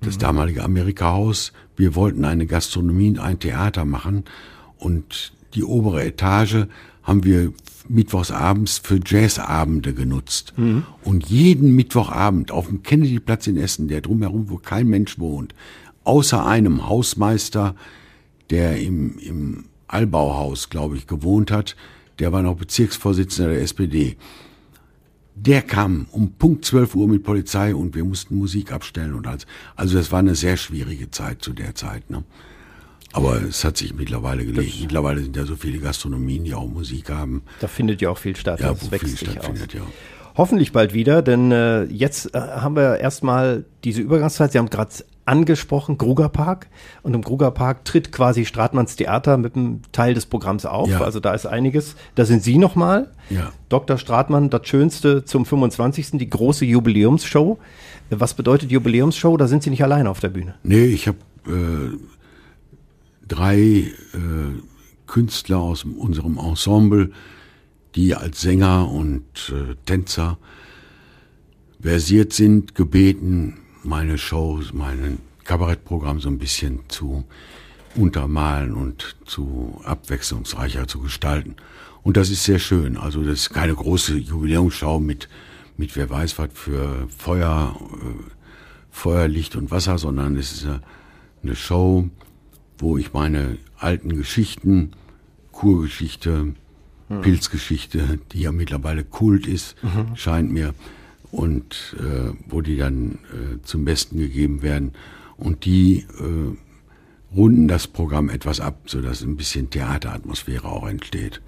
[0.00, 1.52] das damalige Amerika-Haus.
[1.74, 4.24] Wir wollten eine Gastronomie und ein Theater machen
[4.78, 6.66] und die obere Etage
[7.06, 7.52] haben wir
[7.88, 10.52] mittwochsabends für Jazzabende genutzt.
[11.04, 15.54] Und jeden Mittwochabend auf dem Kennedyplatz in Essen, der drumherum, wo kein Mensch wohnt,
[16.02, 17.76] außer einem Hausmeister,
[18.50, 21.76] der im, im Allbauhaus, glaube ich, gewohnt hat,
[22.18, 24.16] der war noch Bezirksvorsitzender der SPD.
[25.36, 29.46] Der kam um Punkt 12 Uhr mit Polizei und wir mussten Musik abstellen und alles.
[29.76, 32.10] Also das war eine sehr schwierige Zeit zu der Zeit.
[32.10, 32.24] Ne?
[33.16, 34.80] Aber es hat sich mittlerweile gelegt.
[34.82, 37.42] Mittlerweile sind ja so viele Gastronomien, die auch Musik haben.
[37.60, 38.60] Da findet ja auch viel statt.
[38.60, 39.32] Ja, das wo viel wächst aus.
[39.32, 39.80] stattfindet, ja.
[40.36, 44.52] Hoffentlich bald wieder, denn äh, jetzt äh, haben wir erstmal diese Übergangszeit.
[44.52, 44.90] Sie haben gerade
[45.24, 46.68] angesprochen, Grugerpark.
[47.02, 50.90] Und im Grugerpark tritt quasi Stratmanns Theater mit einem Teil des Programms auf.
[50.90, 51.00] Ja.
[51.00, 51.96] Also da ist einiges.
[52.16, 53.10] Da sind Sie nochmal.
[53.30, 53.50] Ja.
[53.70, 53.96] Dr.
[53.96, 56.12] Stratmann, das Schönste zum 25.
[56.12, 57.58] Die große Jubiläumsshow.
[58.10, 59.38] Was bedeutet Jubiläumsshow?
[59.38, 60.54] Da sind Sie nicht alleine auf der Bühne.
[60.62, 61.96] Nee, ich habe äh,
[63.28, 63.92] drei äh,
[65.06, 67.12] Künstler aus unserem Ensemble,
[67.94, 70.38] die als Sänger und äh, Tänzer
[71.80, 77.24] versiert sind, gebeten, meine Shows, mein Kabarettprogramm so ein bisschen zu
[77.94, 81.56] untermalen und zu abwechslungsreicher zu gestalten.
[82.02, 82.96] Und das ist sehr schön.
[82.96, 85.28] Also das ist keine große Jubiläumsschau mit,
[85.76, 88.32] mit wer weiß was für Feuer, äh,
[88.90, 90.82] Feuer, Licht und Wasser, sondern es ist eine,
[91.42, 92.10] eine Show,
[92.78, 94.92] wo ich meine alten Geschichten,
[95.52, 96.54] Kurgeschichte,
[97.22, 99.76] Pilzgeschichte, die ja mittlerweile Kult ist,
[100.14, 100.74] scheint mir,
[101.30, 104.92] und äh, wo die dann äh, zum Besten gegeben werden.
[105.36, 111.40] Und die äh, runden das Programm etwas ab, sodass ein bisschen Theateratmosphäre auch entsteht.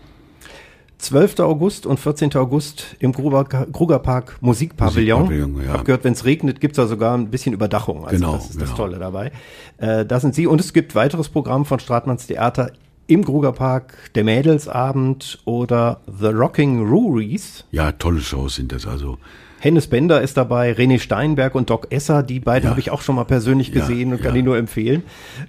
[0.98, 1.38] 12.
[1.40, 2.34] August und 14.
[2.34, 5.22] August im Gruger, Grugerpark Musikpavillon.
[5.22, 5.62] Musikpavillon, ja.
[5.62, 8.04] Ich habe gehört, wenn es regnet, gibt's da sogar ein bisschen Überdachung.
[8.04, 8.76] Also Genau, das ist das genau.
[8.76, 9.30] Tolle dabei.
[9.78, 10.46] Äh, da sind Sie.
[10.48, 12.72] Und es gibt weiteres Programm von Stratmanns Theater
[13.06, 17.64] im Grugerpark, der Mädelsabend oder The Rocking Ruries.
[17.70, 19.18] Ja, tolle Shows sind das also.
[19.60, 22.70] Hennes Bender ist dabei, René Steinberg und Doc Esser, die beiden Ja.
[22.70, 24.32] habe ich auch schon mal persönlich Ja, gesehen und kann ja.
[24.34, 25.02] die nur empfehlen.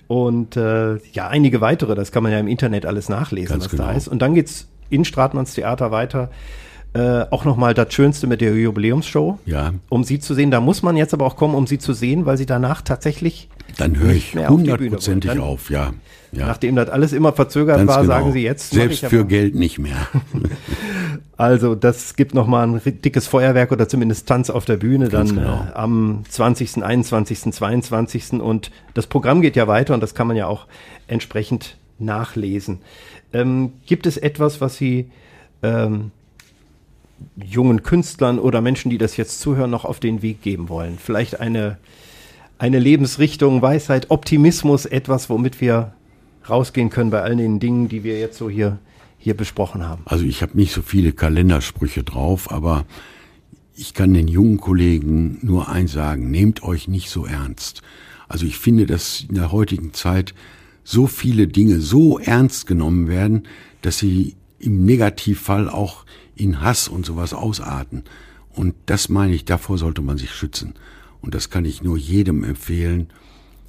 [0.07, 3.71] Und äh, ja, einige weitere, das kann man ja im Internet alles nachlesen, Ganz was
[3.77, 3.97] da genau.
[3.97, 4.07] ist.
[4.07, 6.29] Und dann geht's in Stratmanns Theater weiter.
[6.93, 9.37] Äh, auch nochmal das Schönste mit der Jubiläumsshow.
[9.45, 9.73] Ja.
[9.89, 10.49] Um sie zu sehen.
[10.49, 13.47] Da muss man jetzt aber auch kommen, um sie zu sehen, weil sie danach tatsächlich,
[13.77, 15.93] Dann höre ich auf hundertprozentig Dann- auf, ja.
[16.31, 16.47] ja.
[16.47, 18.13] nachdem das alles immer verzögert Ganz war, genau.
[18.13, 18.71] sagen sie jetzt.
[18.71, 19.97] Selbst für Geld nicht mehr.
[21.39, 25.37] Also das gibt nochmal ein dickes Feuerwerk oder zumindest Tanz auf der Bühne Ganz dann
[25.39, 25.67] genau.
[25.69, 28.33] äh, am 20., 21., 22.
[28.41, 30.67] Und das Programm geht ja weiter und das kann man ja auch
[31.07, 32.79] entsprechend nachlesen.
[33.33, 35.11] Ähm, gibt es etwas, was Sie
[35.61, 36.11] ähm,
[37.35, 40.97] jungen Künstlern oder Menschen, die das jetzt zuhören, noch auf den Weg geben wollen?
[40.97, 41.77] Vielleicht eine,
[42.57, 45.93] eine Lebensrichtung, Weisheit, Optimismus, etwas, womit wir
[46.49, 48.79] rausgehen können bei all den Dingen, die wir jetzt so hier,
[49.17, 50.01] hier besprochen haben.
[50.05, 52.85] Also ich habe nicht so viele Kalendersprüche drauf, aber
[53.75, 57.81] ich kann den jungen Kollegen nur eins sagen, nehmt euch nicht so ernst.
[58.27, 60.33] Also ich finde, dass in der heutigen Zeit
[60.83, 63.43] so viele Dinge so ernst genommen werden,
[63.81, 66.05] dass sie im Negativfall auch
[66.35, 68.03] in Hass und sowas ausarten.
[68.53, 70.73] Und das meine ich, davor sollte man sich schützen.
[71.21, 73.09] Und das kann ich nur jedem empfehlen,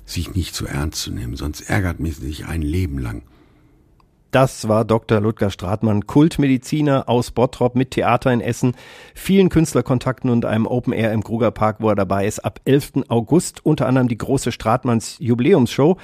[0.05, 3.23] sich nicht zu ernst zu nehmen, sonst ärgert mich sich ein Leben lang.
[4.31, 5.21] Das war Dr.
[5.21, 8.77] Ludger Stratmann, Kultmediziner aus Bottrop mit Theater in Essen,
[9.13, 12.45] vielen Künstlerkontakten und einem Open Air im Krugerpark, wo er dabei ist.
[12.45, 12.93] Ab 11.
[13.09, 15.97] August unter anderem die große Stratmanns Jubiläumsshow.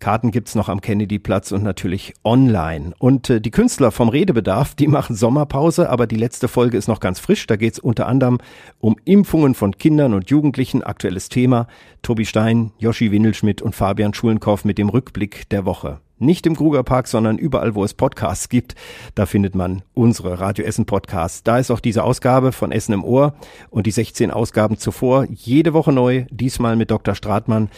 [0.00, 2.92] Karten gibt's noch am Kennedyplatz und natürlich online.
[2.98, 7.00] Und äh, die Künstler vom Redebedarf, die machen Sommerpause, aber die letzte Folge ist noch
[7.00, 7.46] ganz frisch.
[7.46, 8.38] Da geht's unter anderem
[8.78, 11.66] um Impfungen von Kindern und Jugendlichen, aktuelles Thema.
[12.02, 16.00] Tobi Stein, Joschi Windelschmidt und Fabian Schulenkorf mit dem Rückblick der Woche.
[16.20, 18.74] Nicht im Krugerpark, sondern überall, wo es Podcasts gibt.
[19.14, 21.44] Da findet man unsere Radio Essen Podcasts.
[21.44, 23.34] Da ist auch diese Ausgabe von Essen im Ohr
[23.70, 25.26] und die 16 Ausgaben zuvor.
[25.30, 27.14] Jede Woche neu, diesmal mit Dr.
[27.14, 27.70] Stratmann.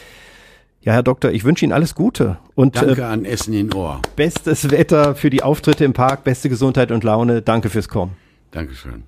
[0.83, 2.39] Ja, Herr Doktor, ich wünsche Ihnen alles Gute.
[2.55, 4.01] Und, Danke äh, an Essen in Ohr.
[4.17, 7.43] Bestes Wetter für die Auftritte im Park, beste Gesundheit und Laune.
[7.43, 8.17] Danke fürs Kommen.
[8.51, 9.03] Dankeschön.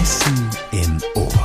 [0.00, 1.44] Essen im Ohr.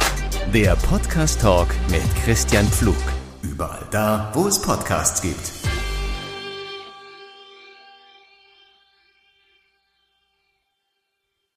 [0.53, 2.95] Der Podcast Talk mit Christian Pflug.
[3.41, 5.62] Überall da, wo es Podcasts gibt.